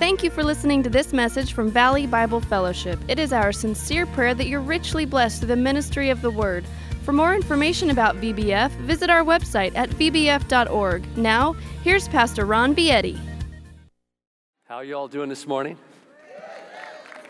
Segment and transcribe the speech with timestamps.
[0.00, 2.98] Thank you for listening to this message from Valley Bible Fellowship.
[3.06, 6.64] It is our sincere prayer that you're richly blessed through the ministry of the Word.
[7.04, 11.18] For more information about VBF, visit our website at vbf.org.
[11.18, 11.52] Now,
[11.82, 13.20] here's Pastor Ron Vietti.
[14.66, 15.76] How are you all doing this morning?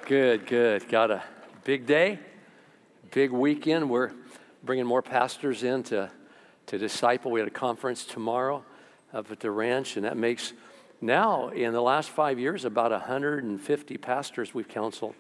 [0.06, 0.88] Good, good.
[0.88, 1.24] Got a
[1.64, 2.20] big day,
[3.10, 3.90] big weekend.
[3.90, 4.12] We're
[4.62, 6.08] bringing more pastors in to,
[6.66, 7.32] to disciple.
[7.32, 8.64] We had a conference tomorrow
[9.12, 10.52] up at the ranch, and that makes
[11.00, 15.16] now, in the last five years, about 150 pastors we've counseled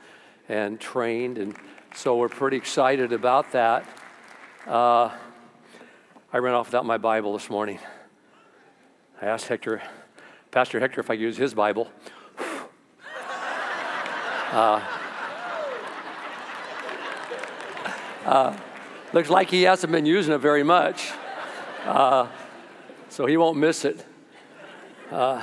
[0.48, 1.38] and trained.
[1.38, 1.56] And
[1.96, 3.84] so we're pretty excited about that.
[4.66, 5.10] Uh,
[6.32, 7.78] I ran off without my Bible this morning.
[9.20, 9.82] I asked Hector,
[10.52, 11.90] Pastor Hector, if I could use his Bible.
[14.52, 14.80] Uh,
[18.24, 18.56] uh,
[19.12, 21.10] looks like he hasn't been using it very much,
[21.86, 22.28] uh,
[23.08, 24.06] so he won't miss it.
[25.10, 25.42] Uh,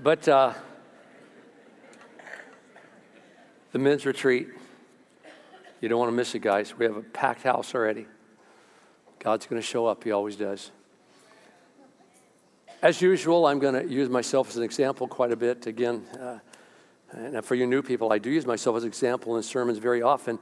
[0.00, 0.52] but uh,
[3.72, 4.53] the men's retreat,
[5.84, 6.78] you don't want to miss it, guys.
[6.78, 8.06] We have a packed house already.
[9.18, 10.70] God's going to show up, He always does.
[12.80, 15.66] As usual, I'm going to use myself as an example quite a bit.
[15.66, 16.38] Again, uh,
[17.12, 20.00] and for you new people, I do use myself as an example in sermons very
[20.00, 20.38] often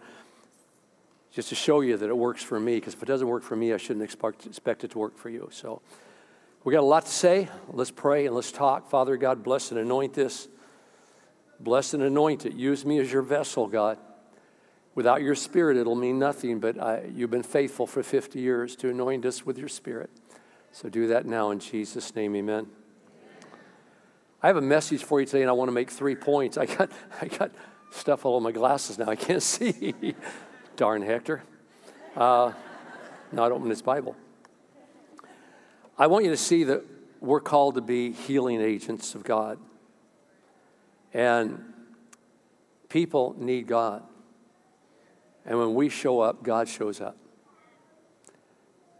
[1.32, 3.56] just to show you that it works for me, because if it doesn't work for
[3.56, 5.48] me, I shouldn't expect, expect it to work for you.
[5.50, 5.82] So
[6.62, 7.48] we got a lot to say.
[7.68, 8.88] Let's pray and let's talk.
[8.88, 10.46] Father God, bless and anoint this.
[11.58, 12.52] Bless and anoint it.
[12.52, 13.98] Use me as your vessel, God.
[14.94, 18.90] Without your spirit, it'll mean nothing, but I, you've been faithful for 50 years to
[18.90, 20.10] anoint us with your spirit.
[20.70, 22.66] So do that now in Jesus' name, amen.
[24.42, 26.58] I have a message for you today, and I want to make three points.
[26.58, 26.90] I got,
[27.20, 27.52] I got
[27.90, 29.08] stuff all over my glasses now.
[29.08, 29.94] I can't see.
[30.76, 31.42] Darn Hector.
[32.16, 32.52] Uh,
[33.30, 34.16] now I don't open this Bible.
[35.96, 36.82] I want you to see that
[37.20, 39.58] we're called to be healing agents of God.
[41.14, 41.72] And
[42.88, 44.02] people need God.
[45.44, 47.16] And when we show up, God shows up.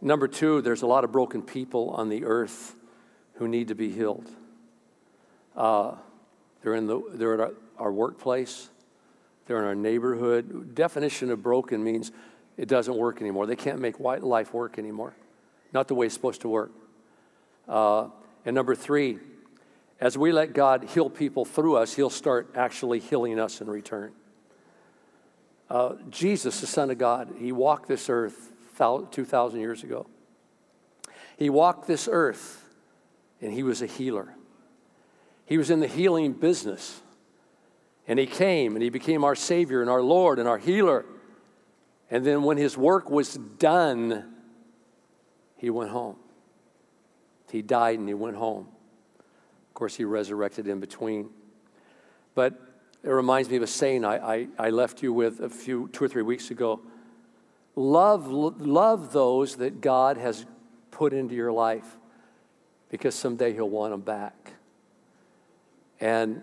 [0.01, 2.75] Number two, there's a lot of broken people on the earth
[3.35, 4.29] who need to be healed.
[5.55, 5.95] Uh,
[6.61, 8.69] they're in the, they're at our, our workplace,
[9.45, 10.75] they're in our neighborhood.
[10.75, 12.11] Definition of broken means
[12.57, 13.45] it doesn't work anymore.
[13.45, 15.13] They can't make life work anymore,
[15.71, 16.71] not the way it's supposed to work.
[17.67, 18.07] Uh,
[18.45, 19.19] and number three,
[20.01, 24.11] as we let God heal people through us, He'll start actually healing us in return.
[25.69, 30.07] Uh, Jesus, the Son of God, He walked this earth 2,000 years ago.
[31.37, 32.63] He walked this earth
[33.41, 34.33] and He was a healer.
[35.45, 37.01] He was in the healing business.
[38.07, 41.05] And He came and He became our Savior and our Lord and our healer.
[42.11, 44.35] And then when His work was done,
[45.57, 46.17] He went home.
[47.51, 48.67] He died and He went home.
[49.69, 51.29] Of course, He resurrected in between.
[52.35, 52.59] But
[53.03, 56.05] it reminds me of a saying I, I, I left you with a few, two
[56.05, 56.79] or three weeks ago.
[57.75, 60.45] Love, love those that God has
[60.91, 61.97] put into your life
[62.89, 64.53] because someday He'll want them back.
[65.99, 66.41] And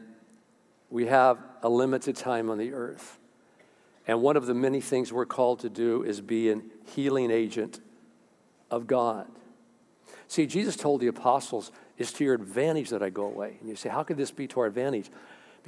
[0.91, 3.19] we have a limited time on the earth.
[4.07, 7.81] And one of the many things we're called to do is be an healing agent
[8.71, 9.29] of God.
[10.27, 13.57] See, Jesus told the apostles, It's to your advantage that I go away.
[13.61, 15.11] And you say, How could this be to our advantage?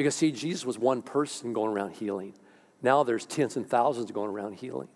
[0.03, 2.35] Because, see, Jesus was one person going around healing.
[2.83, 4.89] Now there's tens and thousands going around healing.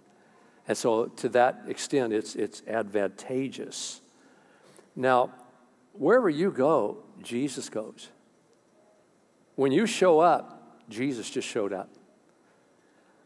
[0.66, 4.00] And so, to that extent, it's, it's advantageous.
[4.96, 5.30] Now,
[5.92, 8.08] wherever you go, Jesus goes.
[9.54, 11.88] When you show up, Jesus just showed up.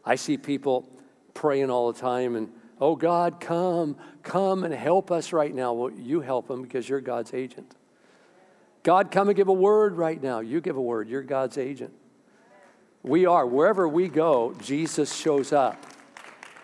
[0.05, 0.87] I see people
[1.33, 5.73] praying all the time and, oh God, come, come and help us right now.
[5.73, 7.73] Well, you help them because you're God's agent.
[8.83, 10.39] God, come and give a word right now.
[10.39, 11.07] You give a word.
[11.07, 11.93] You're God's agent.
[13.03, 13.45] We are.
[13.45, 15.85] Wherever we go, Jesus shows up.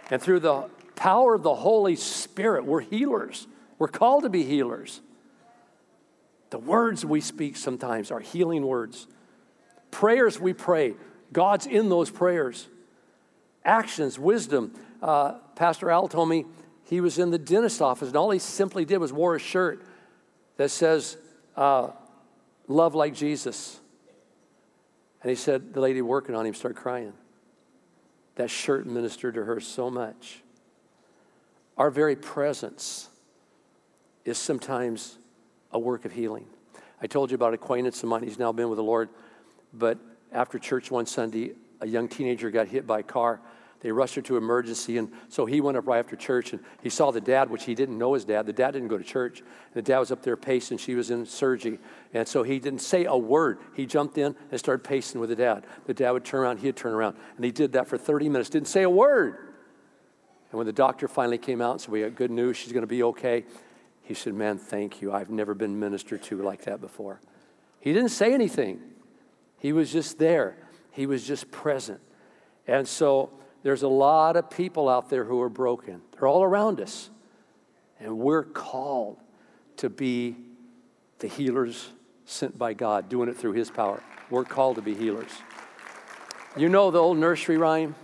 [0.09, 3.47] And through the power of the Holy Spirit, we're healers.
[3.77, 5.01] We're called to be healers.
[6.50, 9.07] The words we speak sometimes are healing words.
[9.91, 10.94] Prayers we pray,
[11.33, 12.68] God's in those prayers.
[13.65, 14.74] Actions, wisdom.
[15.01, 16.45] Uh, Pastor Al told me
[16.86, 19.83] he was in the dentist office, and all he simply did was wore a shirt
[20.56, 21.18] that says,
[21.56, 21.89] uh,
[22.67, 23.79] Love like Jesus.
[25.21, 27.13] And he said, the lady working on him started crying.
[28.35, 30.41] That shirt ministered to her so much.
[31.77, 33.09] Our very presence
[34.25, 35.17] is sometimes
[35.71, 36.45] a work of healing.
[37.01, 38.23] I told you about an acquaintance of mine.
[38.23, 39.09] He's now been with the Lord.
[39.73, 39.97] But
[40.31, 43.39] after church one Sunday, a young teenager got hit by a car.
[43.81, 46.89] They rushed her to emergency, and so he went up right after church, and he
[46.89, 48.47] saw the dad, which he didn't know his dad.
[48.47, 49.44] The dad didn't go to church.
[49.74, 50.79] The dad was up there pacing.
[50.79, 51.79] She was in surgery,
[52.13, 53.59] and so he didn't say a word.
[53.75, 55.65] He jumped in and started pacing with the dad.
[55.85, 58.50] The dad would turn around, he'd turn around, and he did that for 30 minutes.
[58.50, 59.38] Didn't say a word.
[60.50, 62.57] And when the doctor finally came out and said, "We got good news.
[62.57, 63.45] She's going to be okay,"
[64.01, 65.12] he said, "Man, thank you.
[65.12, 67.19] I've never been ministered to like that before."
[67.79, 68.81] He didn't say anything.
[69.59, 70.56] He was just there.
[70.89, 72.00] He was just present.
[72.65, 73.29] And so
[73.67, 76.01] there's a lot of people out there who are broken.
[76.13, 77.09] They're all around us.
[77.99, 79.17] And we're called
[79.75, 80.37] to be
[81.19, 81.89] the healers
[82.23, 84.01] sent by God, doing it through His power.
[84.29, 85.31] We're called to be healers.
[86.55, 87.95] You know the old nursery rhyme?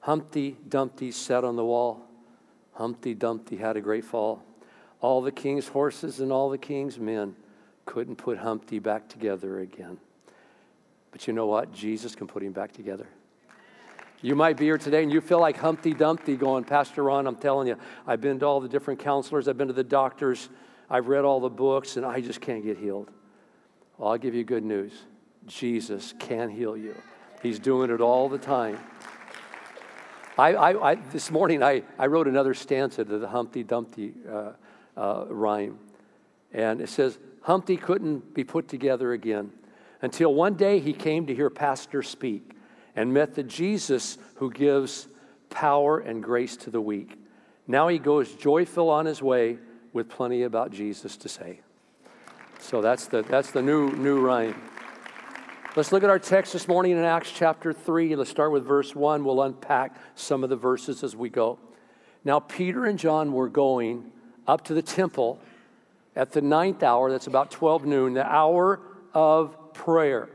[0.00, 2.00] Humpty Dumpty sat on the wall.
[2.72, 4.42] Humpty Dumpty had a great fall.
[5.02, 7.36] All the king's horses and all the king's men
[7.84, 9.98] couldn't put Humpty back together again.
[11.10, 11.70] But you know what?
[11.70, 13.08] Jesus can put him back together.
[14.22, 17.36] You might be here today and you feel like Humpty Dumpty going, Pastor Ron, I'm
[17.36, 17.76] telling you,
[18.06, 20.48] I've been to all the different counselors, I've been to the doctors,
[20.88, 23.10] I've read all the books, and I just can't get healed.
[23.98, 24.92] Well, I'll give you good news
[25.46, 26.94] Jesus can heal you,
[27.42, 28.78] He's doing it all the time.
[30.38, 34.52] I, I, I, this morning, I, I wrote another stanza to the Humpty Dumpty uh,
[34.96, 35.78] uh, rhyme.
[36.52, 39.50] And it says, Humpty couldn't be put together again
[40.02, 42.55] until one day he came to hear Pastor speak
[42.96, 45.06] and met the Jesus who gives
[45.50, 47.16] power and grace to the weak.
[47.68, 49.58] Now he goes joyful on his way
[49.92, 51.60] with plenty about Jesus to say.
[52.58, 54.60] So that's the, that's the new, new rhyme.
[55.76, 58.16] Let's look at our text this morning in Acts chapter 3.
[58.16, 59.24] Let's start with verse 1.
[59.24, 61.58] We'll unpack some of the verses as we go.
[62.24, 64.10] Now, Peter and John were going
[64.46, 65.38] up to the temple
[66.16, 68.80] at the ninth hour, that's about 12 noon, the hour
[69.12, 70.30] of prayer.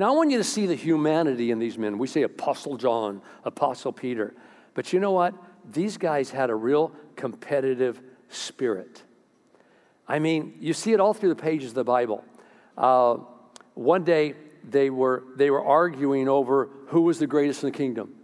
[0.00, 1.98] Now, I want you to see the humanity in these men.
[1.98, 4.32] We say Apostle John, Apostle Peter.
[4.72, 5.34] But you know what?
[5.70, 8.00] These guys had a real competitive
[8.30, 9.02] spirit.
[10.08, 12.24] I mean, you see it all through the pages of the Bible.
[12.78, 13.18] Uh,
[13.74, 18.14] one day, they were, they were arguing over who was the greatest in the kingdom.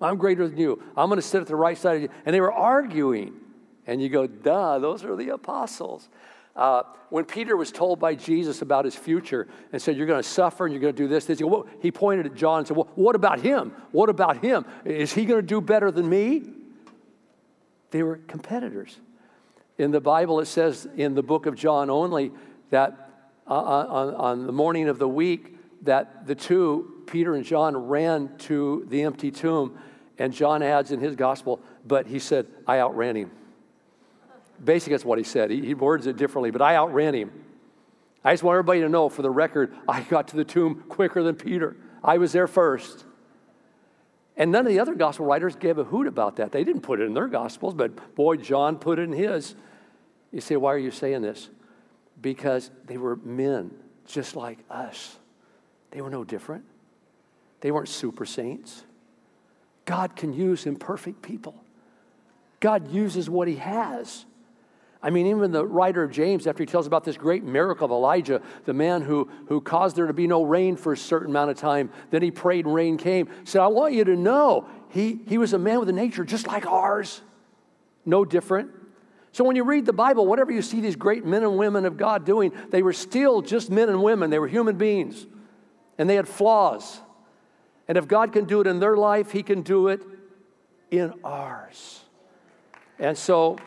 [0.00, 0.80] I'm greater than you.
[0.96, 2.08] I'm going to sit at the right side of you.
[2.24, 3.34] And they were arguing.
[3.84, 6.08] And you go, duh, those are the apostles.
[6.56, 10.28] Uh, when Peter was told by Jesus about his future and said, You're going to
[10.28, 11.40] suffer and you're going to do this, this
[11.80, 13.72] he pointed at John and said, Well, what about him?
[13.92, 14.64] What about him?
[14.84, 16.44] Is he going to do better than me?
[17.90, 18.98] They were competitors.
[19.78, 22.32] In the Bible, it says in the book of John only
[22.70, 23.10] that
[23.46, 28.36] uh, on, on the morning of the week, that the two, Peter and John, ran
[28.38, 29.78] to the empty tomb.
[30.18, 33.30] And John adds in his gospel, but he said, I outran him.
[34.62, 35.50] Basically, that's what he said.
[35.50, 37.44] He, he words it differently, but I outran him.
[38.24, 41.22] I just want everybody to know, for the record, I got to the tomb quicker
[41.22, 41.76] than Peter.
[42.02, 43.04] I was there first.
[44.36, 46.52] And none of the other gospel writers gave a hoot about that.
[46.52, 49.54] They didn't put it in their gospels, but boy, John put it in his.
[50.30, 51.48] You say, why are you saying this?
[52.20, 53.70] Because they were men
[54.06, 55.16] just like us.
[55.90, 56.64] They were no different.
[57.60, 58.84] They weren't super saints.
[59.86, 61.54] God can use imperfect people.
[62.60, 64.26] God uses what he has.
[65.02, 67.90] I mean, even the writer of James, after he tells about this great miracle of
[67.90, 71.50] Elijah, the man who, who caused there to be no rain for a certain amount
[71.50, 75.20] of time, then he prayed and rain came, said, I want you to know he,
[75.26, 77.20] he was a man with a nature just like ours,
[78.04, 78.70] no different.
[79.32, 81.98] So when you read the Bible, whatever you see these great men and women of
[81.98, 84.30] God doing, they were still just men and women.
[84.30, 85.26] They were human beings,
[85.98, 87.00] and they had flaws.
[87.86, 90.00] And if God can do it in their life, He can do it
[90.90, 92.00] in ours.
[92.98, 93.58] And so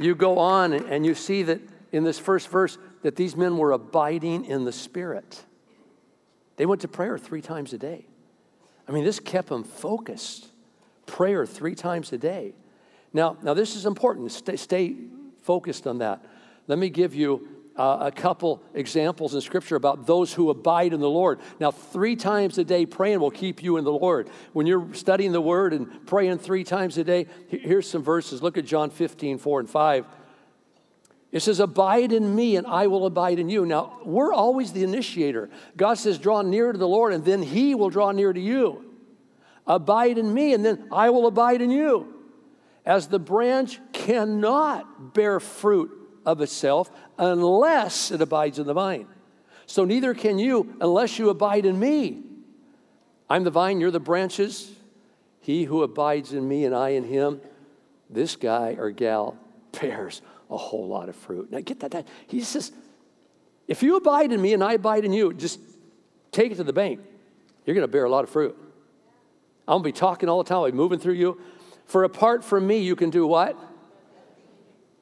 [0.00, 1.60] you go on and you see that
[1.92, 5.44] in this first verse that these men were abiding in the Spirit.
[6.56, 8.06] They went to prayer three times a day.
[8.88, 10.48] I mean, this kept them focused.
[11.06, 12.54] Prayer three times a day.
[13.12, 14.32] Now, now this is important.
[14.32, 14.96] Stay, stay
[15.42, 16.24] focused on that.
[16.66, 17.48] Let me give you
[17.78, 21.38] uh, a couple examples in Scripture about those who abide in the Lord.
[21.60, 24.28] Now, three times a day praying will keep you in the Lord.
[24.52, 28.42] When you're studying the Word and praying three times a day, here's some verses.
[28.42, 30.06] Look at John 15, 4 and 5.
[31.30, 33.64] It says, Abide in me, and I will abide in you.
[33.64, 35.48] Now, we're always the initiator.
[35.76, 38.84] God says, Draw near to the Lord, and then He will draw near to you.
[39.68, 42.14] Abide in me, and then I will abide in you.
[42.84, 45.97] As the branch cannot bear fruit
[46.28, 49.08] of itself unless it abides in the vine.
[49.64, 52.22] So neither can you unless you abide in me.
[53.30, 54.70] I'm the vine, you're the branches.
[55.40, 57.40] He who abides in me and I in him,
[58.10, 59.38] this guy or gal
[59.80, 60.20] bears
[60.50, 61.50] a whole lot of fruit.
[61.50, 61.92] Now get that.
[61.92, 62.72] that he says,
[63.66, 65.58] If you abide in me and I abide in you, just
[66.30, 67.00] take it to the bank.
[67.64, 68.54] You're going to bear a lot of fruit.
[69.66, 71.40] I'm going to be talking all the time, I'll be moving through you.
[71.86, 73.58] For apart from me, you can do what?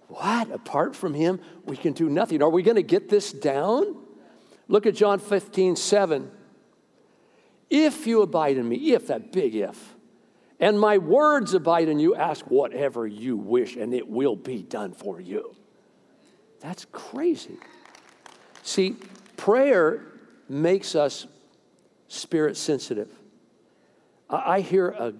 [0.08, 0.50] What?
[0.50, 2.42] Apart from him, we can do nothing.
[2.42, 3.96] Are we going to get this down?
[4.68, 6.30] Look at John 15, 7.
[7.68, 9.94] If you abide in me, if, that big if,
[10.58, 14.92] and my words abide in you, ask whatever you wish, and it will be done
[14.92, 15.54] for you.
[16.60, 17.58] That's crazy.
[18.62, 18.96] See,
[19.36, 20.02] prayer
[20.48, 21.26] makes us
[22.08, 23.10] spirit sensitive.
[24.30, 25.12] I hear a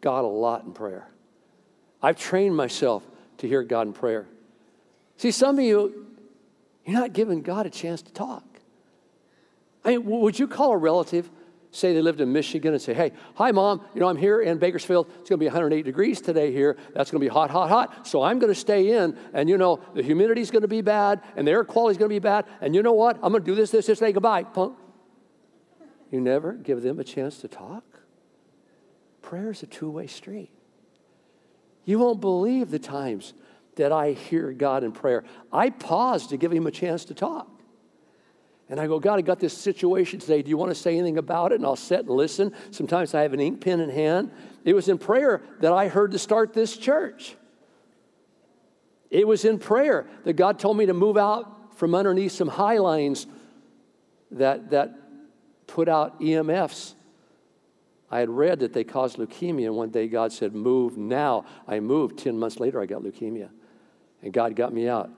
[0.00, 1.06] God a lot in prayer.
[2.02, 3.02] I've trained myself
[3.40, 4.26] to hear God in prayer.
[5.16, 6.06] See, some of you,
[6.84, 8.44] you're not giving God a chance to talk.
[9.84, 11.30] I mean, would you call a relative,
[11.70, 14.58] say they lived in Michigan, and say, hey, hi, mom, you know, I'm here in
[14.58, 15.06] Bakersfield.
[15.20, 16.76] It's going to be 108 degrees today here.
[16.94, 18.06] That's going to be hot, hot, hot.
[18.06, 21.22] So I'm going to stay in, and you know, the humidity's going to be bad,
[21.36, 23.16] and the air quality's going to be bad, and you know what?
[23.22, 24.44] I'm going to do this, this, this, say goodbye.
[24.44, 24.76] Punk.
[26.10, 27.84] You never give them a chance to talk?
[29.22, 30.50] Prayer is a two way street.
[31.84, 33.34] You won't believe the times
[33.76, 35.24] that I hear God in prayer.
[35.52, 37.48] I pause to give him a chance to talk.
[38.68, 40.42] And I go, God, I got this situation today.
[40.42, 41.56] Do you want to say anything about it?
[41.56, 42.54] And I'll sit and listen.
[42.70, 44.30] Sometimes I have an ink pen in hand.
[44.64, 47.34] It was in prayer that I heard to start this church.
[49.10, 52.78] It was in prayer that God told me to move out from underneath some high
[52.78, 53.26] lines
[54.30, 54.94] that, that
[55.66, 56.94] put out EMFs.
[58.10, 61.44] I had read that they caused leukemia, and one day God said, Move now.
[61.68, 62.18] I moved.
[62.18, 63.50] 10 months later, I got leukemia,
[64.22, 65.10] and God got me out.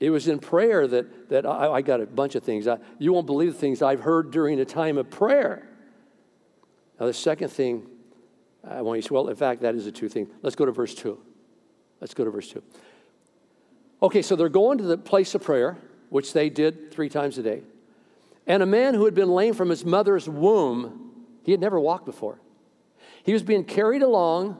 [0.00, 2.66] It was in prayer that, that I, I got a bunch of things.
[2.66, 5.68] I, you won't believe the things I've heard during a time of prayer.
[6.98, 7.86] Now, the second thing
[8.68, 10.28] I want you to say, well, in fact, that is the two things.
[10.42, 11.18] Let's go to verse 2.
[12.00, 12.62] Let's go to verse 2.
[14.02, 15.78] Okay, so they're going to the place of prayer,
[16.10, 17.62] which they did three times a day.
[18.46, 21.11] And a man who had been lame from his mother's womb,
[21.42, 22.40] he had never walked before.
[23.24, 24.56] He was being carried along,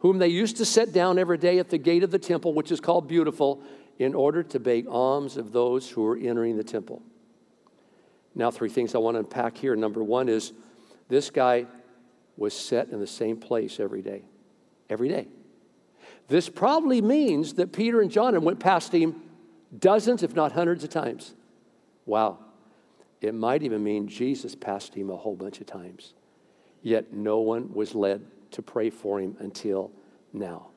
[0.00, 2.72] whom they used to set down every day at the gate of the temple, which
[2.72, 3.62] is called Beautiful,
[3.98, 7.02] in order to beg alms of those who were entering the temple.
[8.34, 9.76] Now, three things I want to unpack here.
[9.76, 10.52] Number one is
[11.08, 11.66] this guy
[12.36, 14.22] was set in the same place every day.
[14.88, 15.28] Every day.
[16.28, 19.20] This probably means that Peter and John went past him
[19.78, 21.34] dozens, if not hundreds of times.
[22.06, 22.38] Wow.
[23.22, 26.14] It might even mean Jesus passed him a whole bunch of times.
[26.82, 29.92] Yet no one was led to pray for him until
[30.32, 30.68] now.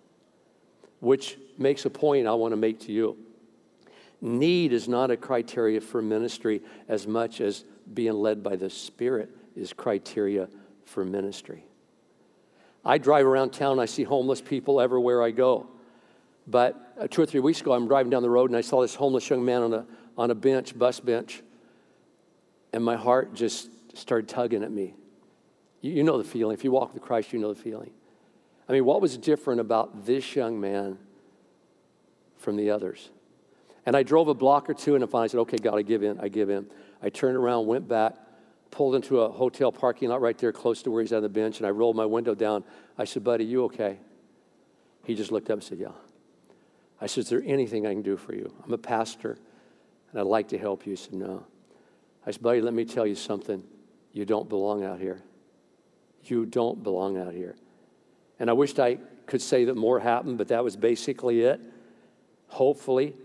[0.99, 3.17] Which makes a point I want to make to you.
[4.21, 9.29] Need is not a criteria for ministry as much as being led by the Spirit
[9.55, 10.47] is criteria
[10.85, 11.65] for ministry.
[12.83, 15.67] I drive around town, I see homeless people everywhere I go.
[16.47, 18.81] But uh, two or three weeks ago, I'm driving down the road and I saw
[18.81, 19.85] this homeless young man on a,
[20.15, 21.41] on a bench, bus bench,
[22.75, 24.93] and my heart just started tugging at me.
[25.79, 26.53] You, you know the feeling.
[26.53, 27.91] If you walk with Christ, you know the feeling.
[28.67, 30.97] I mean, what was different about this young man
[32.37, 33.09] from the others?
[33.85, 36.03] And I drove a block or two, and I finally said, okay, God, I give
[36.03, 36.65] in, I give in.
[37.01, 38.15] I turned around, went back,
[38.71, 41.59] pulled into a hotel parking lot right there close to where he's on the bench,
[41.59, 42.65] and I rolled my window down.
[42.97, 43.99] I said, buddy, you okay?
[45.05, 45.89] He just looked up and said, yeah.
[46.99, 48.53] I said, is there anything I can do for you?
[48.65, 49.37] I'm a pastor,
[50.11, 50.91] and I'd like to help you.
[50.91, 51.45] He said, no.
[52.25, 53.63] I said, buddy, let me tell you something.
[54.11, 55.21] You don't belong out here.
[56.23, 57.55] You don't belong out here.
[58.39, 61.59] And I wished I could say that more happened, but that was basically it.
[62.47, 63.15] Hopefully,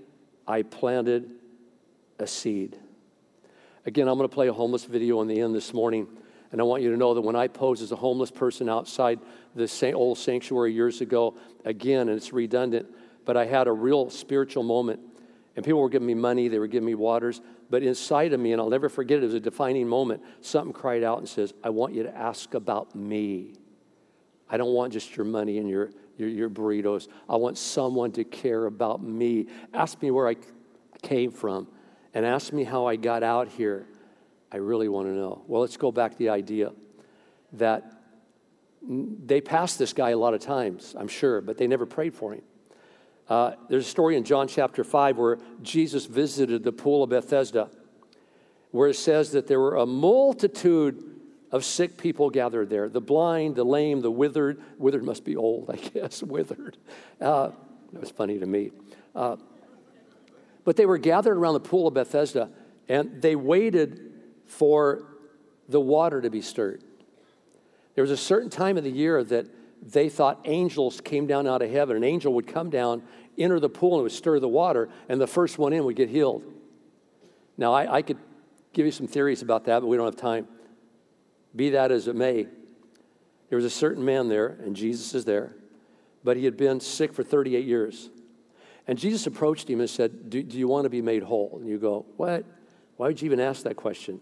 [0.47, 1.31] I planted
[2.19, 2.77] a seed.
[3.87, 6.07] Again, I'm going to play a homeless video on the end this morning.
[6.53, 9.21] And I want you to know that when I posed as a homeless person outside
[9.55, 12.87] the old sanctuary years ago, again, and it's redundant,
[13.25, 15.01] but I had a real spiritual moment.
[15.61, 17.43] And people were giving me money, they were giving me waters.
[17.69, 20.73] But inside of me, and I'll never forget it, it was a defining moment, something
[20.73, 23.53] cried out and says, I want you to ask about me.
[24.49, 27.09] I don't want just your money and your, your, your burritos.
[27.29, 29.49] I want someone to care about me.
[29.75, 30.37] Ask me where I
[31.03, 31.69] came from
[32.15, 33.87] and ask me how I got out here.
[34.51, 35.43] I really want to know.
[35.47, 36.73] Well, let's go back to the idea
[37.53, 37.85] that
[38.81, 42.33] they passed this guy a lot of times, I'm sure, but they never prayed for
[42.33, 42.45] him.
[43.31, 47.71] Uh, there's a story in John chapter 5 where Jesus visited the pool of Bethesda,
[48.73, 51.21] where it says that there were a multitude
[51.53, 54.61] of sick people gathered there the blind, the lame, the withered.
[54.79, 56.77] Withered must be old, I guess, withered.
[57.21, 57.51] Uh,
[57.93, 58.73] that was funny to me.
[59.15, 59.37] Uh,
[60.65, 62.51] but they were gathered around the pool of Bethesda
[62.89, 64.13] and they waited
[64.47, 65.07] for
[65.69, 66.83] the water to be stirred.
[67.95, 69.47] There was a certain time of the year that
[69.83, 71.97] they thought angels came down out of heaven.
[71.97, 73.03] An angel would come down,
[73.39, 76.09] enter the pool, and would stir the water, and the first one in would get
[76.09, 76.45] healed.
[77.57, 78.19] Now, I, I could
[78.73, 80.47] give you some theories about that, but we don't have time.
[81.55, 82.47] Be that as it may,
[83.49, 85.55] there was a certain man there, and Jesus is there,
[86.23, 88.11] but he had been sick for 38 years.
[88.87, 91.59] And Jesus approached him and said, Do, do you want to be made whole?
[91.61, 92.45] And you go, What?
[92.97, 94.21] Why would you even ask that question?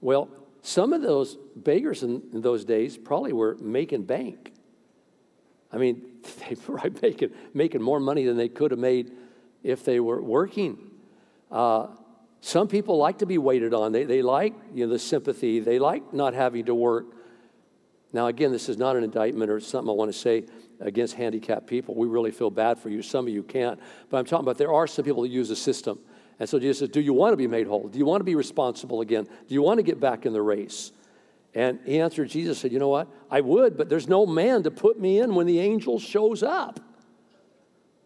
[0.00, 0.28] Well,
[0.62, 4.52] some of those beggars in, in those days probably were making bank.
[5.72, 6.02] I mean,
[6.48, 9.12] they were making, making more money than they could have made
[9.62, 10.90] if they were working.
[11.50, 11.88] Uh,
[12.40, 13.92] some people like to be waited on.
[13.92, 15.60] They, they like you know, the sympathy.
[15.60, 17.06] They like not having to work.
[18.12, 20.44] Now, again, this is not an indictment or something I want to say
[20.80, 21.94] against handicapped people.
[21.94, 23.00] We really feel bad for you.
[23.00, 23.78] Some of you can't.
[24.10, 26.00] But I'm talking about there are some people that use the system.
[26.38, 27.88] And so Jesus says, Do you want to be made whole?
[27.88, 29.24] Do you want to be responsible again?
[29.24, 30.90] Do you want to get back in the race?
[31.54, 33.08] And he answered, Jesus said, You know what?
[33.30, 36.80] I would, but there's no man to put me in when the angel shows up.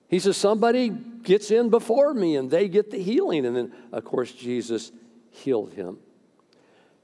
[0.08, 3.46] He says, Somebody gets in before me and they get the healing.
[3.46, 4.92] And then, of course, Jesus
[5.30, 5.98] healed him.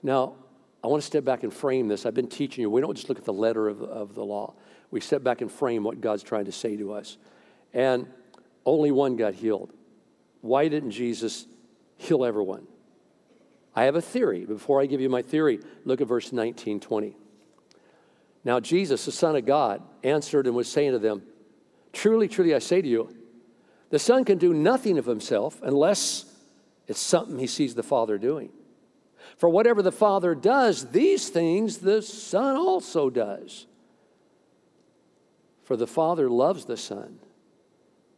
[0.03, 0.35] Now,
[0.83, 2.07] I want to step back and frame this.
[2.07, 2.71] I've been teaching you.
[2.71, 4.55] We don't just look at the letter of, of the law,
[4.91, 7.17] we step back and frame what God's trying to say to us.
[7.73, 8.07] And
[8.67, 9.73] only one got healed.
[10.43, 11.47] Why didn't Jesus
[11.97, 12.67] heal everyone?
[13.75, 14.45] I have a theory.
[14.45, 17.17] Before I give you my theory, look at verse 19, 20.
[18.45, 21.23] Now, Jesus, the Son of God, answered and was saying to them,
[21.93, 23.15] Truly, truly, I say to you,
[23.91, 26.25] the Son can do nothing of himself unless
[26.89, 28.51] it's something he sees the Father doing.
[29.37, 33.67] For whatever the Father does, these things the Son also does.
[35.63, 37.19] For the Father loves the Son,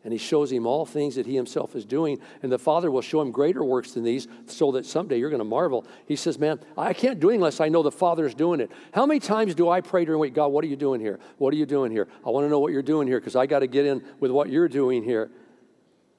[0.04, 3.00] and he shows him all things that he himself is doing, and the Father will
[3.00, 5.86] show him greater works than these, so that someday you're going to marvel.
[6.06, 8.70] He says, Man, I can't do it unless I know the Father's doing it.
[8.92, 11.18] How many times do I pray during week, God, what are you doing here?
[11.38, 12.06] What are you doing here?
[12.24, 14.30] I want to know what you're doing here because I got to get in with
[14.30, 15.30] what you're doing here.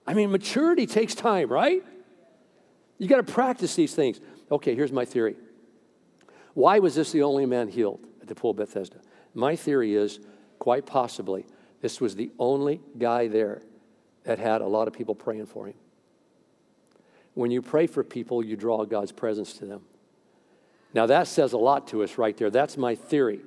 [0.08, 1.84] I mean, maturity takes time, right?
[2.98, 4.20] You got to practice these things.
[4.52, 5.36] Okay, here's my theory.
[6.56, 8.98] Why was this the only man healed at the pool of Bethesda?
[9.34, 10.20] My theory is
[10.58, 11.46] quite possibly
[11.82, 13.62] this was the only guy there
[14.26, 15.76] that had a lot of people praying for him.
[17.34, 19.82] When you pray for people, you draw God's presence to them.
[20.94, 22.50] Now, that says a lot to us right there.
[22.50, 23.42] That's my theory.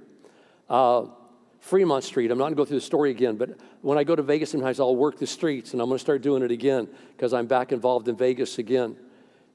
[0.69, 1.07] Uh,
[1.61, 4.15] Fremont Street, I'm not going to go through the story again, but when I go
[4.15, 6.89] to Vegas sometimes, I'll work the streets, and I'm going to start doing it again
[7.17, 8.97] because I'm back involved in Vegas again.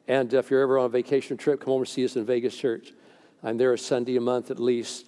[0.08, 2.58] And if you're ever on a vacation trip, come over and see us in Vegas
[2.58, 2.92] Church.
[3.42, 5.08] I'm there a Sunday a month at least.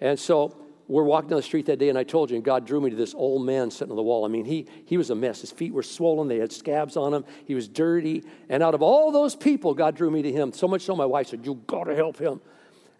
[0.00, 0.56] And so
[0.88, 2.88] we're walking down the street that day, and I told you, and God drew me
[2.88, 4.24] to this old man sitting on the wall.
[4.24, 5.42] I mean, he, he was a mess.
[5.42, 8.24] His feet were swollen, they had scabs on them, he was dirty.
[8.48, 10.52] And out of all those people, God drew me to him.
[10.52, 12.40] So much so, my wife said, You got to help him.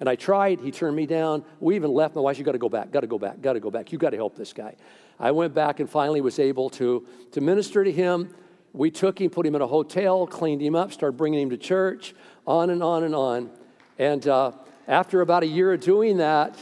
[0.01, 1.45] And I tried, he turned me down.
[1.59, 2.15] We even left.
[2.15, 3.91] My wife, You got to go back, got to go back, got to go back.
[3.91, 4.77] You got to help this guy.
[5.19, 8.35] I went back and finally was able to, to minister to him.
[8.75, 11.57] We took him, put him in a hotel, cleaned him up, started bringing him to
[11.57, 12.15] church,
[12.47, 13.51] on and on and on.
[13.99, 14.53] And uh,
[14.87, 16.55] after about a year of doing that,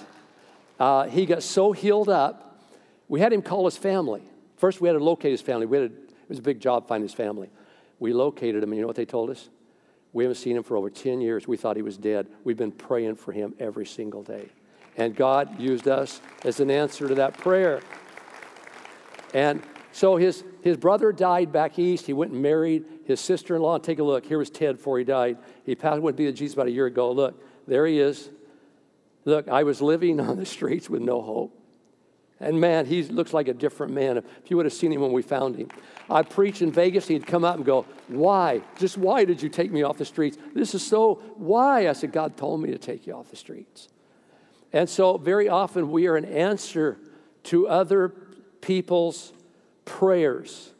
[0.79, 2.63] uh, he got so healed up,
[3.09, 4.23] we had him call his family.
[4.57, 5.67] First, we had to locate his family.
[5.67, 7.51] We had a, it was a big job finding his family.
[7.99, 9.49] We located him, and you know what they told us?
[10.13, 11.47] We haven't seen him for over 10 years.
[11.47, 12.27] We thought he was dead.
[12.43, 14.49] We've been praying for him every single day.
[14.97, 17.83] And God used us as an answer to that prayer.
[19.35, 19.63] And
[19.93, 22.07] so his, his brother died back east.
[22.07, 23.79] He went and married his sister in law.
[23.79, 24.25] Take a look.
[24.25, 25.39] Here was Ted before he died.
[25.65, 27.13] He passed, went to be with Jesus about a year ago.
[27.13, 28.31] Look, there he is.
[29.27, 31.63] Look, I was living on the streets with no hope.
[32.39, 34.19] And man, he looks like a different man.
[34.19, 35.69] If you would have seen him when we found him.
[36.09, 38.63] I preached in Vegas, he'd come out and go, Why?
[38.79, 40.37] Just why did you take me off the streets?
[40.55, 41.89] This is so, why?
[41.89, 43.89] I said, God told me to take you off the streets.
[44.73, 46.99] And so, very often, we are an answer
[47.45, 48.11] to other
[48.61, 49.33] people's
[49.87, 50.73] prayers.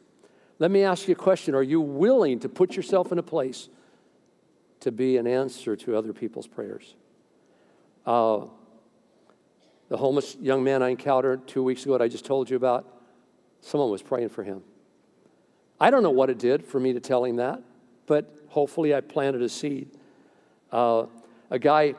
[0.59, 3.67] Let me ask you a question Are you willing to put yourself in a place
[4.81, 6.93] to be an answer to other people's prayers?
[8.07, 8.45] Uh,
[9.89, 12.85] the homeless young man I encountered two weeks ago that I just told you about,
[13.61, 14.63] someone was praying for him.
[15.79, 17.61] I don't know what it did for me to tell him that,
[18.05, 19.91] but hopefully I planted a seed.
[20.71, 21.05] Uh,
[21.51, 21.95] a guy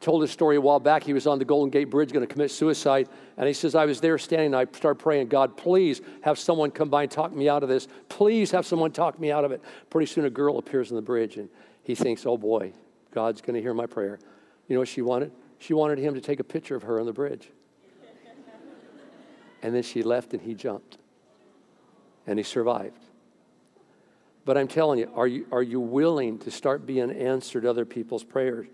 [0.00, 1.04] told a story a while back.
[1.04, 3.08] He was on the Golden Gate Bridge going to commit suicide.
[3.36, 4.46] And he says, I was there standing.
[4.46, 7.68] And I started praying, God, please have someone come by and talk me out of
[7.68, 7.86] this.
[8.08, 9.62] Please have someone talk me out of it.
[9.90, 11.48] Pretty soon a girl appears on the bridge and
[11.84, 12.72] he thinks, oh boy,
[13.12, 14.18] God's going to hear my prayer.
[14.66, 15.30] You know what she wanted?
[15.62, 17.48] She wanted him to take a picture of her on the bridge.
[19.62, 20.98] and then she left and he jumped.
[22.26, 22.98] And he survived.
[24.44, 28.24] But I'm telling you, are you, are you willing to start being answered other people's
[28.24, 28.66] prayers?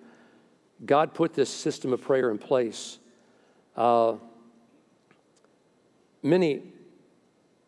[0.87, 2.99] God put this system of prayer in place.
[3.77, 4.15] Uh,
[6.23, 6.63] many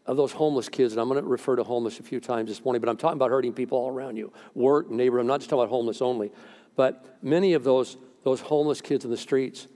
[0.06, 2.64] of those homeless kids, and I'm going to refer to homeless a few times this
[2.64, 5.18] morning, but I'm talking about hurting people all around you, work, neighbor.
[5.18, 6.32] I'm not just talking about homeless only,
[6.74, 9.66] but many of those, those homeless kids in the streets,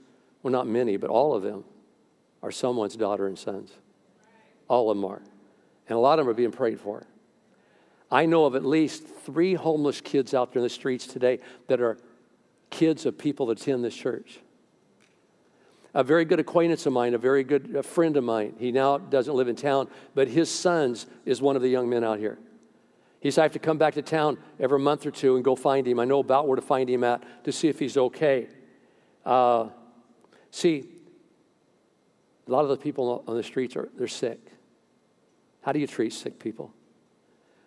[0.42, 1.64] well, not many, but all of them
[2.42, 3.72] are someone's daughter and sons.
[4.68, 5.22] All of them are.
[5.88, 7.06] And a lot of them are being prayed for.
[8.10, 11.80] I know of at least three homeless kids out there in the streets today that
[11.80, 11.98] are
[12.70, 14.40] kids of people that attend this church.
[15.94, 19.34] A very good acquaintance of mine, a very good friend of mine, he now doesn't
[19.34, 22.38] live in town, but his sons is one of the young men out here.
[23.24, 25.56] He said, I have to come back to town every month or two and go
[25.56, 25.98] find him.
[25.98, 28.48] I know about where to find him at to see if he's okay.
[29.24, 29.70] Uh,
[30.50, 30.84] see,
[32.46, 34.38] a lot of the people on the streets are they're sick.
[35.62, 36.74] How do you treat sick people?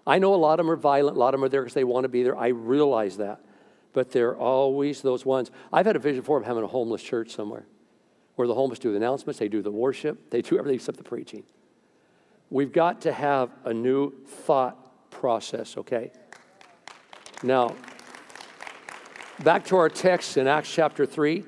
[0.05, 1.73] I know a lot of them are violent, a lot of them are there because
[1.73, 2.37] they want to be there.
[2.37, 3.41] I realize that.
[3.93, 5.49] But they're always those ones.
[5.73, 7.65] I've had a vision of having a homeless church somewhere
[8.35, 11.03] where the homeless do the announcements, they do the worship, they do everything except the
[11.03, 11.41] preaching.
[12.51, 16.11] We've got to have a new thought process, okay?
[17.43, 17.75] Now,
[19.43, 21.43] back to our text in Acts chapter 3.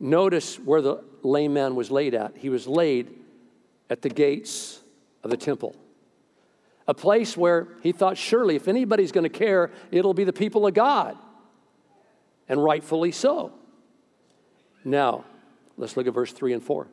[0.00, 2.36] Notice where the lame man was laid at.
[2.36, 3.12] He was laid
[3.90, 4.80] at the gates
[5.24, 5.74] of the temple,
[6.86, 10.66] a place where he thought, surely, if anybody's going to care, it'll be the people
[10.66, 11.16] of God.
[12.48, 13.52] And rightfully so.
[14.84, 15.24] Now,
[15.76, 16.86] let's look at verse 3 and 4.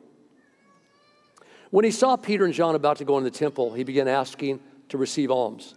[1.70, 4.60] When he saw Peter and John about to go in the temple, he began asking
[4.88, 5.74] to receive alms.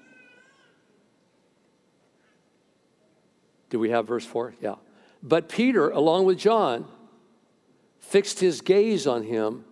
[3.69, 4.55] Do we have verse 4?
[4.61, 4.75] Yeah.
[5.21, 6.85] But Peter, along with John,
[7.99, 9.65] fixed his gaze on him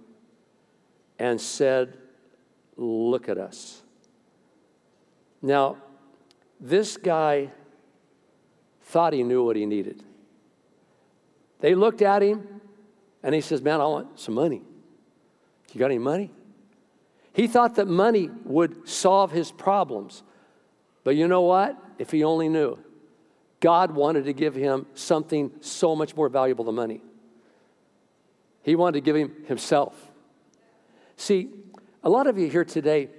[1.18, 1.98] and said,
[2.80, 3.82] Look at us.
[5.42, 5.78] Now,
[6.60, 7.52] this guy
[8.84, 10.04] thought he knew what he needed.
[11.60, 12.62] They looked at him
[13.24, 14.62] and he says, Man, I want some money.
[15.74, 16.32] You got any money?
[17.38, 20.24] He thought that money would solve his problems.
[21.04, 21.78] But you know what?
[22.00, 22.80] If he only knew,
[23.60, 27.00] God wanted to give him something so much more valuable than money.
[28.64, 29.94] He wanted to give him himself.
[31.16, 31.50] See,
[32.04, 33.10] a lot of you here today,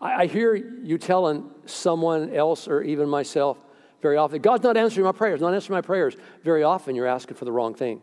[0.00, 3.56] I, hear you telling someone else or even myself
[4.02, 6.16] very often, God's not answering my prayers, not answering my prayers.
[6.42, 8.02] Very often you're asking for the wrong thing.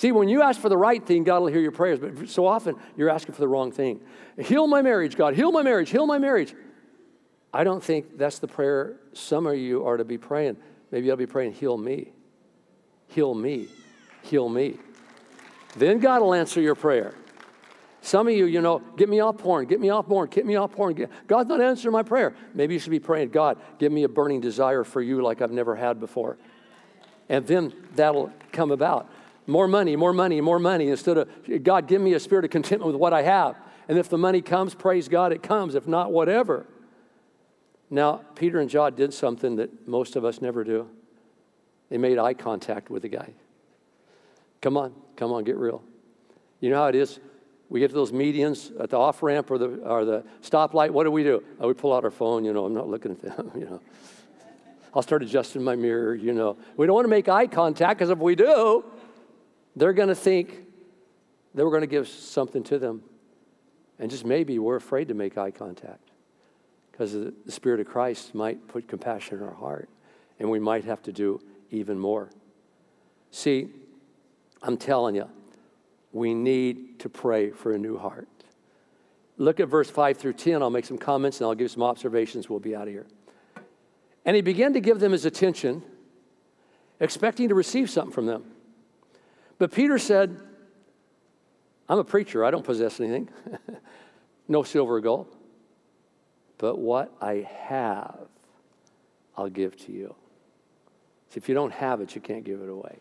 [0.00, 2.46] See, when you ask for the right thing, God will hear your prayers, but so
[2.46, 4.00] often you're asking for the wrong thing.
[4.38, 5.34] Heal my marriage, God.
[5.34, 5.90] Heal my marriage.
[5.90, 6.54] Heal my marriage.
[7.52, 10.56] I don't think that's the prayer some of you are to be praying.
[10.90, 12.12] Maybe I'll be praying, heal me.
[13.08, 13.68] Heal me.
[14.22, 14.78] Heal me.
[15.76, 17.14] Then God will answer your prayer.
[18.00, 20.56] Some of you, you know, get me off porn, get me off porn, get me
[20.56, 21.08] off porn.
[21.26, 22.34] God's not answering my prayer.
[22.54, 25.52] Maybe you should be praying, God, give me a burning desire for you like I've
[25.52, 26.38] never had before.
[27.28, 29.10] And then that'll come about.
[29.46, 30.88] More money, more money, more money.
[30.88, 31.28] Instead of,
[31.62, 33.56] God, give me a spirit of contentment with what I have.
[33.88, 35.74] And if the money comes, praise God, it comes.
[35.74, 36.66] If not, whatever.
[37.90, 40.88] Now, Peter and John did something that most of us never do.
[41.88, 43.32] They made eye contact with the guy.
[44.60, 45.82] Come on, come on, get real.
[46.60, 47.18] You know how it is?
[47.68, 50.90] We get to those medians at the off ramp or the, or the stoplight.
[50.90, 51.42] What do we do?
[51.60, 52.44] Oh, we pull out our phone.
[52.44, 53.50] You know, I'm not looking at them.
[53.56, 53.80] You know,
[54.92, 56.14] I'll start adjusting my mirror.
[56.14, 58.84] You know, we don't want to make eye contact because if we do,
[59.76, 60.66] they're going to think
[61.54, 63.02] that we're going to give something to them,
[63.98, 66.10] and just maybe we're afraid to make eye contact
[66.90, 69.88] because the Spirit of Christ might put compassion in our heart,
[70.38, 72.28] and we might have to do even more.
[73.30, 73.68] See,
[74.62, 75.28] I'm telling you,
[76.12, 78.28] we need to pray for a new heart.
[79.36, 80.62] Look at verse 5 through 10.
[80.62, 82.50] I'll make some comments and I'll give some observations.
[82.50, 83.06] We'll be out of here.
[84.26, 85.82] And he began to give them his attention,
[86.98, 88.44] expecting to receive something from them.
[89.60, 90.40] But Peter said,
[91.86, 93.28] I'm a preacher, I don't possess anything,
[94.48, 95.28] no silver or gold.
[96.56, 98.26] But what I have,
[99.36, 100.14] I'll give to you.
[101.28, 103.00] See, if you don't have it, you can't give it away